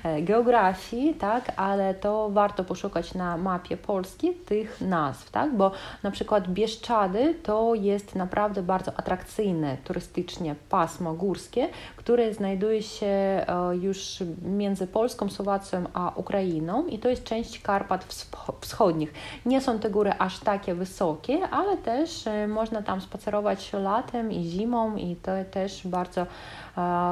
e, 0.03 0.21
geografii, 0.21 1.13
tak, 1.13 1.51
ale 1.55 1.93
to 1.93 2.29
warto 2.29 2.63
poszukać 2.63 3.13
na 3.13 3.37
mapie 3.37 3.77
Polski 3.77 4.33
tych 4.33 4.81
nazw, 4.81 5.31
tak, 5.31 5.55
bo 5.55 5.71
na 6.03 6.11
przykład 6.11 6.47
Bieszczady 6.47 7.35
to 7.43 7.75
jest 7.75 8.15
naprawdę 8.15 8.63
bardzo 8.63 8.91
atrakcyjne 8.97 9.77
turystycznie 9.83 10.55
pasmo 10.69 11.13
górskie, 11.13 11.67
które 12.05 12.33
znajduje 12.33 12.83
się 12.83 13.05
e, 13.05 13.45
już 13.81 14.17
między 14.41 14.87
Polską, 14.87 15.29
Słowacją 15.29 15.83
a 15.93 16.11
Ukrainą 16.15 16.85
i 16.85 16.99
to 16.99 17.09
jest 17.09 17.23
część 17.23 17.61
Karpat 17.61 18.25
Wschodnich. 18.61 19.13
Nie 19.45 19.61
są 19.61 19.79
te 19.79 19.89
góry 19.89 20.11
aż 20.19 20.39
takie 20.39 20.75
wysokie, 20.75 21.49
ale 21.51 21.77
też 21.77 22.27
e, 22.27 22.47
można 22.47 22.81
tam 22.81 23.01
spacerować 23.01 23.73
latem 23.73 24.31
i 24.31 24.43
zimą 24.43 24.95
i 24.95 25.15
to 25.15 25.31
też 25.51 25.87
bardzo 25.87 26.25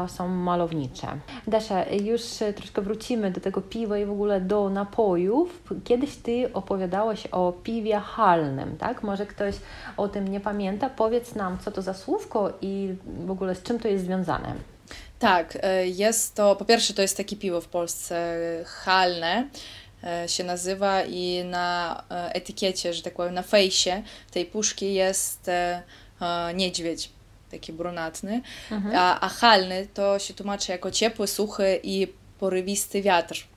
są 0.08 0.28
malownicze. 0.28 1.08
Dasza, 1.48 1.86
już 1.86 2.22
troszkę 2.56 2.82
wrócimy 2.82 3.32
do 3.32 3.42
tego 3.42 3.62
piwa 3.62 3.98
i 3.98 4.06
w 4.06 4.12
ogóle 4.12 4.42
do 4.42 4.70
napojów. 4.70 5.64
Kiedyś 5.84 6.16
Ty 6.16 6.54
opowiadałaś 6.54 7.28
o 7.28 7.54
piwie 7.64 8.00
halnym, 8.00 8.78
tak? 8.78 9.04
Może 9.04 9.26
ktoś 9.26 9.56
o 9.98 10.08
tym 10.08 10.28
nie 10.28 10.40
pamięta. 10.40 10.90
Powiedz 10.90 11.36
nam, 11.36 11.58
co 11.58 11.72
to 11.72 11.82
za 11.82 11.94
słówko 11.94 12.54
i 12.62 12.96
w 13.26 13.32
ogóle 13.32 13.56
z 13.56 13.64
czym 13.64 13.80
to 13.80 13.88
jest 13.88 14.06
związane. 14.06 14.56
Tak, 15.24 15.58
e, 15.62 15.88
jest 15.88 16.36
to, 16.36 16.56
po 16.56 16.66
pierwsze 16.66 16.94
to 16.94 17.02
jest 17.02 17.18
takie 17.18 17.36
piwo 17.36 17.62
w 17.62 17.68
Polsce 17.68 18.38
halne, 18.66 19.50
e, 20.04 20.30
się 20.30 20.44
nazywa 20.44 21.04
i 21.04 21.44
na 21.46 22.04
e, 22.12 22.36
etykiecie, 22.36 22.94
że 22.94 23.02
tak 23.02 23.14
powiem, 23.14 23.34
na 23.34 23.44
fejsie 23.44 24.04
tej 24.32 24.46
puszki 24.46 24.94
jest 24.94 25.50
niedźwiedź 26.54 27.10
taki 27.52 27.74
brunatny, 27.74 28.42
mhm. 28.72 28.96
a, 28.96 29.20
a 29.20 29.30
halny 29.30 29.88
to 29.94 30.20
się 30.20 30.34
tłumaczy 30.34 30.72
jako 30.72 30.92
ciepły, 30.92 31.28
suchy 31.28 31.80
i 31.84 32.08
porywisty 32.40 33.02
wiatr. 33.02 33.48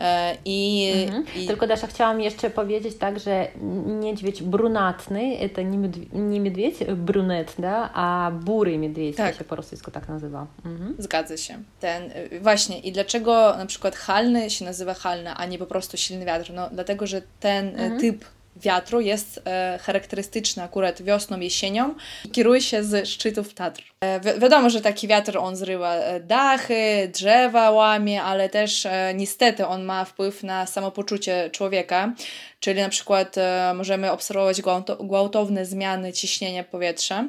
E, 0.00 0.36
I, 0.44 0.92
mhm. 1.06 1.24
i... 1.36 1.46
Tylko 1.46 1.66
Dasza, 1.66 1.86
chciałam 1.86 2.20
jeszcze 2.20 2.50
powiedzieć 2.50 2.96
tak, 2.96 3.18
że 3.18 3.48
niedźwiedź 3.86 4.42
brunatny 4.42 5.48
to 5.54 5.62
nie, 5.62 5.78
miedw 5.78 5.98
nie 6.12 6.38
niedźwiedź 6.40 6.84
brunet, 6.84 7.54
da, 7.58 7.90
a 7.94 8.30
bury 8.44 8.78
niedźwiedź, 8.78 9.16
tak. 9.16 9.32
to 9.32 9.38
się 9.38 9.44
po 9.44 9.56
rosyjsku 9.56 9.90
tak 9.90 10.08
nazywa. 10.08 10.46
Mhm. 10.64 10.94
Zgadza 10.98 11.36
się. 11.36 11.62
Ten, 11.80 12.10
właśnie 12.40 12.78
i 12.78 12.92
dlaczego 12.92 13.54
na 13.56 13.66
przykład 13.66 13.96
halny 13.96 14.50
się 14.50 14.64
nazywa 14.64 14.94
halny, 14.94 15.30
a 15.34 15.46
nie 15.46 15.58
po 15.58 15.66
prostu 15.66 15.96
silny 15.96 16.24
wiatr? 16.24 16.52
No 16.54 16.68
dlatego, 16.72 17.06
że 17.06 17.22
ten 17.40 17.68
mhm. 17.68 18.00
typ 18.00 18.24
wiatru 18.62 19.00
jest 19.00 19.40
e, 19.44 19.78
charakterystyczny 19.82 20.62
akurat 20.62 21.02
wiosną, 21.02 21.40
jesienią 21.40 21.94
i 22.24 22.30
kieruje 22.30 22.60
się 22.60 22.84
z 22.84 23.08
szczytów 23.08 23.54
Tatr. 23.54 23.82
E, 24.00 24.20
wi 24.20 24.40
wiadomo, 24.40 24.70
że 24.70 24.80
taki 24.80 25.08
wiatr 25.08 25.38
on 25.38 25.56
zrywa 25.56 25.94
e, 25.94 26.20
dachy, 26.20 27.10
drzewa 27.14 27.70
łamie, 27.70 28.22
ale 28.22 28.48
też 28.48 28.86
e, 28.86 29.12
niestety 29.14 29.66
on 29.66 29.84
ma 29.84 30.04
wpływ 30.04 30.42
na 30.42 30.66
samopoczucie 30.66 31.50
człowieka, 31.52 32.14
czyli 32.60 32.80
na 32.80 32.88
przykład 32.88 33.38
e, 33.38 33.72
możemy 33.76 34.10
obserwować 34.10 34.62
gwałtowne 35.00 35.66
zmiany 35.66 36.12
ciśnienia 36.12 36.64
powietrza. 36.64 37.24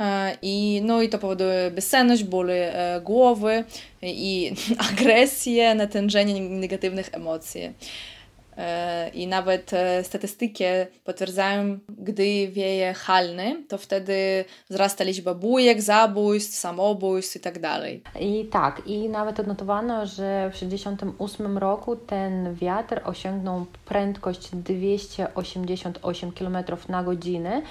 E, 0.00 0.36
I, 0.42 0.80
no 0.84 1.02
i 1.02 1.08
to 1.08 1.18
powoduje 1.18 1.70
bezsenność, 1.70 2.24
bóle 2.24 3.00
głowy 3.04 3.64
i 4.02 4.52
agresję, 4.92 5.74
natężenie 5.74 6.40
negatywnych 6.40 7.08
emocji. 7.12 7.72
E, 8.60 9.08
I 9.14 9.26
nawet 9.26 9.72
e, 9.72 10.04
statystyki 10.04 10.64
potwierdzają, 11.04 11.78
gdy 11.88 12.48
wieje 12.48 12.94
halny, 12.94 13.64
to 13.68 13.78
wtedy 13.78 14.44
wzrasta 14.70 15.04
liczba 15.04 15.34
bujek, 15.34 15.82
zabójstw, 15.82 16.54
samobójstw 16.54 17.36
i 17.36 17.40
tak 17.40 17.58
dalej. 17.58 18.02
I 18.20 18.44
tak, 18.44 18.82
i 18.86 19.08
nawet 19.08 19.40
odnotowano, 19.40 20.06
że 20.06 20.50
w 20.50 20.52
1968 20.52 21.58
roku 21.58 21.96
ten 21.96 22.54
wiatr 22.54 23.00
osiągnął 23.04 23.66
prędkość 23.84 24.48
288 24.52 26.32
km 26.32 26.56
na 26.88 27.02
godzinę. 27.02 27.62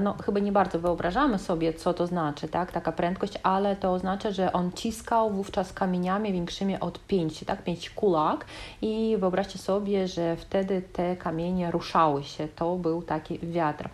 No, 0.00 0.16
chyba 0.24 0.40
nie 0.40 0.52
bardzo 0.52 0.78
wyobrażamy 0.78 1.38
sobie, 1.38 1.72
co 1.72 1.94
to 1.94 2.06
znaczy, 2.06 2.48
tak, 2.48 2.72
taka 2.72 2.92
prędkość, 2.92 3.32
ale 3.42 3.76
to 3.76 3.92
oznacza, 3.92 4.30
że 4.30 4.52
on 4.52 4.72
ciskał 4.72 5.30
wówczas 5.30 5.72
kamieniami 5.72 6.32
większymi 6.32 6.80
od 6.80 6.98
5, 7.06 7.44
tak, 7.46 7.62
5 7.62 7.90
kulak 7.90 8.44
i 8.82 9.16
wyobraźcie 9.18 9.58
sobie, 9.58 10.08
że 10.08 10.15
wtedy 10.36 10.82
te 10.92 11.16
kamienie 11.16 11.70
ruszały 11.70 12.24
się. 12.24 12.48
To 12.48 12.76
był 12.76 13.02
taki 13.02 13.38
wiatr. 13.38 13.88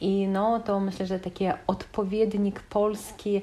I 0.00 0.28
no 0.28 0.60
to 0.60 0.80
myślę, 0.80 1.06
że 1.06 1.20
taki 1.20 1.46
odpowiednik 1.66 2.60
polski 2.60 3.42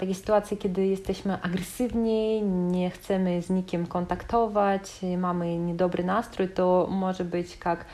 takie 0.00 0.14
sytuacje, 0.14 0.56
kiedy 0.56 0.86
jesteśmy 0.86 1.42
agresywni, 1.42 2.42
nie 2.42 2.90
chcemy 2.90 3.42
z 3.42 3.50
nikim 3.50 3.86
kontaktować, 3.86 5.00
mamy 5.18 5.58
niedobry 5.58 6.04
nastrój, 6.04 6.48
to 6.48 6.88
może 6.90 7.24
być 7.24 7.58
jak, 7.64 7.84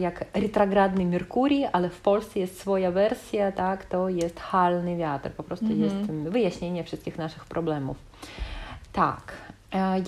jak 0.00 0.24
retrogradny 0.34 1.06
Merkurii, 1.06 1.66
ale 1.72 1.90
w 1.90 2.00
Polsce 2.00 2.40
jest 2.40 2.60
swoja 2.60 2.90
wersja, 2.90 3.52
tak, 3.52 3.84
to 3.84 4.08
jest 4.08 4.40
halny 4.40 4.96
wiatr, 4.96 5.30
po 5.30 5.42
prostu 5.42 5.66
-hmm. 5.66 5.80
jest 5.80 5.96
wyjaśnienie 6.30 6.84
wszystkich 6.84 7.18
naszych 7.18 7.44
problemów. 7.44 7.96
Tak, 8.92 9.32
E, 9.45 9.45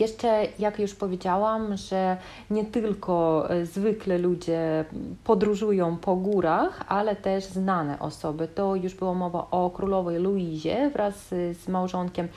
jeszcze, 0.01 0.47
jak 0.59 0.79
już 0.79 0.95
powiedziałam, 0.95 1.77
że 1.77 2.17
nie 2.51 2.65
tylko 2.65 3.47
e, 3.51 3.67
zwykle 3.67 4.19
ludzie 4.19 4.85
podróżują 5.25 5.97
po 5.97 6.17
górach, 6.17 6.85
ale 6.89 7.17
też 7.17 7.45
znane 7.45 7.99
osoby. 7.99 8.49
To 8.49 8.77
już 8.77 8.95
była 8.95 9.15
mowa 9.15 9.47
o 9.51 9.71
królowej 9.71 10.19
Luizie 10.19 10.91
wraz 10.91 11.29
z 11.29 11.69
małżonkiem. 11.69 12.29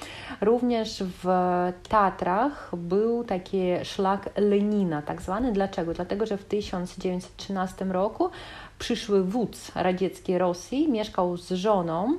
Również 0.42 1.04
w 1.24 1.28
Tatrach 1.90 2.72
był 2.78 3.24
taki 3.24 3.62
szlak 3.84 4.30
Lenina, 4.38 5.02
tak 5.02 5.22
zwany. 5.22 5.52
Dlaczego? 5.52 5.94
Dlatego, 5.94 6.26
że 6.26 6.38
w 6.38 6.46
1913 6.46 7.86
roku 7.86 8.30
przyszły 8.82 9.24
wódz 9.24 9.72
radzieckiej 9.76 10.38
Rosji 10.38 10.92
mieszkał 10.92 11.38
z 11.38 11.52
żoną 11.52 12.14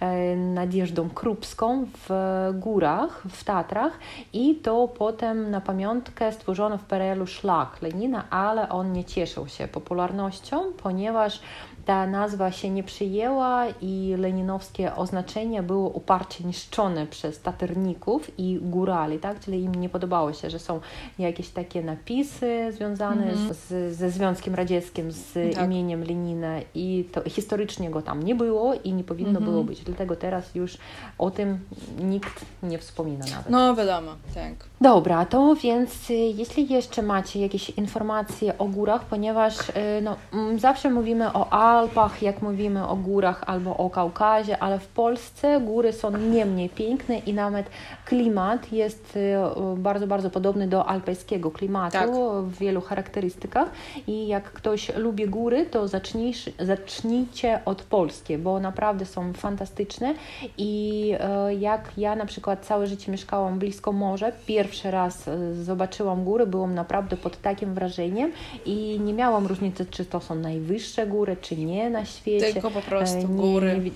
e, 0.00 0.36
Nadjeżdą 0.36 1.10
Krupską 1.10 1.86
w 2.08 2.10
górach, 2.54 3.22
w 3.30 3.44
Tatrach 3.44 3.98
i 4.32 4.54
to 4.54 4.88
potem 4.88 5.50
na 5.50 5.60
pamiątkę 5.60 6.32
stworzono 6.32 6.78
w 6.78 6.84
PRL-u 6.84 7.26
szlak 7.26 7.82
Lenina, 7.82 8.30
ale 8.30 8.68
on 8.68 8.92
nie 8.92 9.04
cieszył 9.04 9.48
się 9.48 9.68
popularnością, 9.68 10.72
ponieważ 10.82 11.40
ta 11.88 12.06
nazwa 12.06 12.52
się 12.52 12.70
nie 12.70 12.82
przyjęła 12.82 13.64
i 13.82 14.14
leninowskie 14.18 14.96
oznaczenie 14.96 15.62
było 15.62 15.88
uparcie 15.88 16.44
niszczone 16.44 17.06
przez 17.06 17.40
taterników 17.40 18.30
i 18.38 18.58
górali, 18.62 19.18
tak? 19.18 19.40
czyli 19.40 19.62
im 19.62 19.74
nie 19.74 19.88
podobało 19.88 20.32
się, 20.32 20.50
że 20.50 20.58
są 20.58 20.80
jakieś 21.18 21.48
takie 21.48 21.82
napisy 21.82 22.72
związane 22.72 23.32
mm 23.32 23.36
-hmm. 23.36 23.54
z, 23.54 23.96
ze 23.96 24.10
Związkiem 24.10 24.54
Radzieckim, 24.54 25.12
z 25.12 25.54
tak. 25.54 25.64
imieniem 25.64 26.04
Lenina 26.04 26.60
i 26.74 27.08
to 27.12 27.30
historycznie 27.30 27.90
go 27.90 28.02
tam 28.02 28.22
nie 28.22 28.34
było 28.34 28.74
i 28.74 28.92
nie 28.92 29.04
powinno 29.04 29.30
mm 29.30 29.42
-hmm. 29.42 29.46
było 29.46 29.64
być, 29.64 29.80
dlatego 29.80 30.16
teraz 30.16 30.54
już 30.54 30.78
o 31.18 31.30
tym 31.30 31.58
nikt 32.02 32.44
nie 32.62 32.78
wspomina 32.78 33.24
nawet. 33.26 33.50
No 33.50 33.74
wiadomo, 33.74 34.12
tak. 34.34 34.52
Dobra, 34.80 35.26
to 35.26 35.54
więc 35.54 36.10
y, 36.10 36.14
jeśli 36.14 36.72
jeszcze 36.72 37.02
macie 37.02 37.40
jakieś 37.40 37.70
informacje 37.70 38.58
o 38.58 38.64
górach, 38.64 39.04
ponieważ 39.04 39.68
y, 39.68 39.72
no, 40.02 40.16
mm, 40.32 40.58
zawsze 40.58 40.90
mówimy 40.90 41.32
o 41.32 41.52
Alpach, 41.78 42.22
jak 42.22 42.42
mówimy 42.42 42.88
o 42.88 42.96
górach 42.96 43.42
albo 43.46 43.76
o 43.76 43.90
Kaukazie, 43.90 44.62
ale 44.62 44.78
w 44.78 44.88
Polsce 44.88 45.60
góry 45.60 45.92
są 45.92 46.16
nie 46.16 46.46
mniej 46.46 46.68
piękne 46.68 47.18
i 47.18 47.34
nawet 47.34 47.66
klimat 48.04 48.72
jest 48.72 49.16
y, 49.16 49.36
bardzo, 49.76 50.06
bardzo 50.06 50.30
podobny 50.30 50.68
do 50.68 50.86
alpejskiego 50.86 51.50
klimatu 51.50 51.92
tak. 51.92 52.10
w 52.42 52.58
wielu 52.58 52.80
charakterystykach 52.80 53.68
i 54.06 54.26
jak 54.26 54.44
ktoś 54.52 54.96
lubi 54.96 55.26
góry, 55.26 55.66
to 55.66 55.88
zacznij, 55.88 56.34
zacznijcie 56.60 57.60
od 57.64 57.82
Polski, 57.82 58.38
bo 58.38 58.60
naprawdę 58.60 59.06
są 59.06 59.32
fantastyczne 59.32 60.14
i 60.58 61.14
jak 61.58 61.92
ja 61.96 62.16
na 62.16 62.26
przykład 62.26 62.66
całe 62.66 62.86
życie 62.86 63.12
mieszkałam 63.12 63.58
blisko 63.58 63.92
morza, 63.92 64.32
pierwszy 64.46 64.90
raz 64.90 65.30
zobaczyłam 65.62 66.24
góry, 66.24 66.46
byłam 66.46 66.74
naprawdę 66.74 67.16
pod 67.16 67.40
takim 67.42 67.74
wrażeniem 67.74 68.32
i 68.66 69.00
nie 69.00 69.14
miałam 69.14 69.46
różnicy, 69.46 69.86
czy 69.86 70.04
to 70.04 70.20
są 70.20 70.34
najwyższe 70.34 71.06
góry, 71.06 71.36
czy 71.40 71.56
nie 71.64 71.90
na 71.90 72.04
świecie. 72.04 72.52
Tylko 72.52 72.70
po 72.70 72.82
prostu 72.82 73.18
e, 73.18 73.24
góry. 73.24 73.80
Nie, 73.84 73.90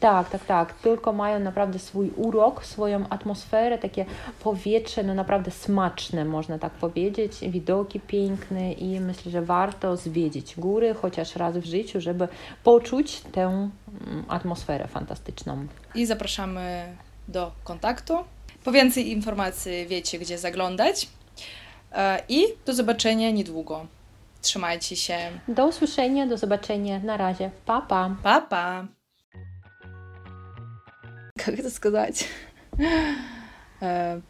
tak, 0.00 0.30
tak, 0.30 0.44
tak. 0.44 0.72
Tylko 0.72 1.12
mają 1.12 1.40
naprawdę 1.40 1.78
swój 1.78 2.10
urok, 2.16 2.64
swoją 2.64 3.08
atmosferę, 3.08 3.78
takie 3.78 4.04
powietrze, 4.42 5.02
no 5.02 5.14
naprawdę 5.14 5.50
smaczne, 5.50 6.24
można 6.24 6.58
tak 6.58 6.72
powiedzieć, 6.72 7.32
widoki 7.42 8.00
piękne 8.00 8.72
i 8.72 9.00
myślę, 9.00 9.32
że 9.32 9.42
warto 9.42 9.96
zwiedzić 9.96 10.56
góry 10.56 10.94
chociaż 10.94 11.36
raz 11.36 11.56
w 11.56 11.64
życiu, 11.64 12.00
żeby 12.00 12.28
poczuć 12.64 13.20
tę 13.20 13.42
mm, 13.42 14.24
atmosferę 14.28 14.88
fantastyczną. 14.88 15.66
I 15.94 16.06
zapraszamy 16.06 16.96
do 17.28 17.52
kontaktu. 17.64 18.16
Po 18.64 18.72
więcej 18.72 19.10
informacji 19.10 19.86
wiecie, 19.86 20.18
gdzie 20.18 20.38
zaglądać. 20.38 21.08
E, 21.92 22.22
I 22.28 22.44
do 22.66 22.74
zobaczenia 22.74 23.30
niedługo 23.30 23.86
Trzymajcie 24.47 24.95
się. 24.95 25.17
Do 25.47 25.67
usłyszenia, 25.67 26.27
do 26.27 26.37
zobaczenia. 26.37 26.99
Na 26.99 27.17
razie. 27.17 27.51
Pa, 27.65 27.81
pa. 27.81 28.15
Pa, 28.23 28.41
pa. 28.41 28.87
Jak 31.47 31.61
to 31.61 31.71
сказать? 31.71 32.27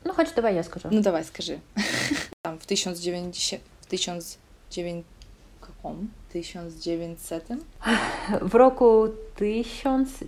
No 0.05 0.13
chodź, 0.13 0.31
dawaj 0.31 0.55
ja 0.55 0.63
skoczę. 0.63 0.89
No 0.91 1.01
dawaj, 1.01 1.23
skaży. 1.23 1.59
Tam 2.41 2.59
w 2.59 2.65
1900... 2.65 3.61
W 3.81 3.85
1900... 3.85 4.37
1900? 6.29 7.47
W 8.41 8.55
roku 8.55 9.07
1900... 9.35 10.23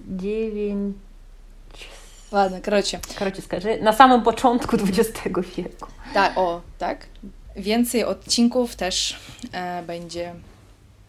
Ладно, 2.32 2.62
короче. 2.65 3.00
Короче, 3.20 3.41
скажи, 3.41 3.82
na 3.82 3.94
samym 3.94 4.22
początku 4.22 4.76
XX 4.76 5.20
wieku. 5.58 5.88
Tak, 6.13 6.38
o, 6.38 6.62
tak. 6.78 7.08
Więcej 7.56 8.04
odcinków 8.04 8.76
też 8.76 9.15
e, 9.52 9.84
będzie... 9.84 10.34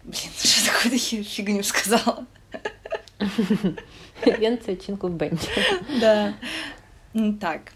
Блин, 0.05 0.33
что 0.39 0.73
такую 0.73 0.99
фигню 1.25 1.63
сказала? 1.63 2.25
Więcej 4.41 4.75
odcinków 4.75 5.17
będzie. 5.17 5.49
Да. 6.01 6.33
Так. 7.41 7.73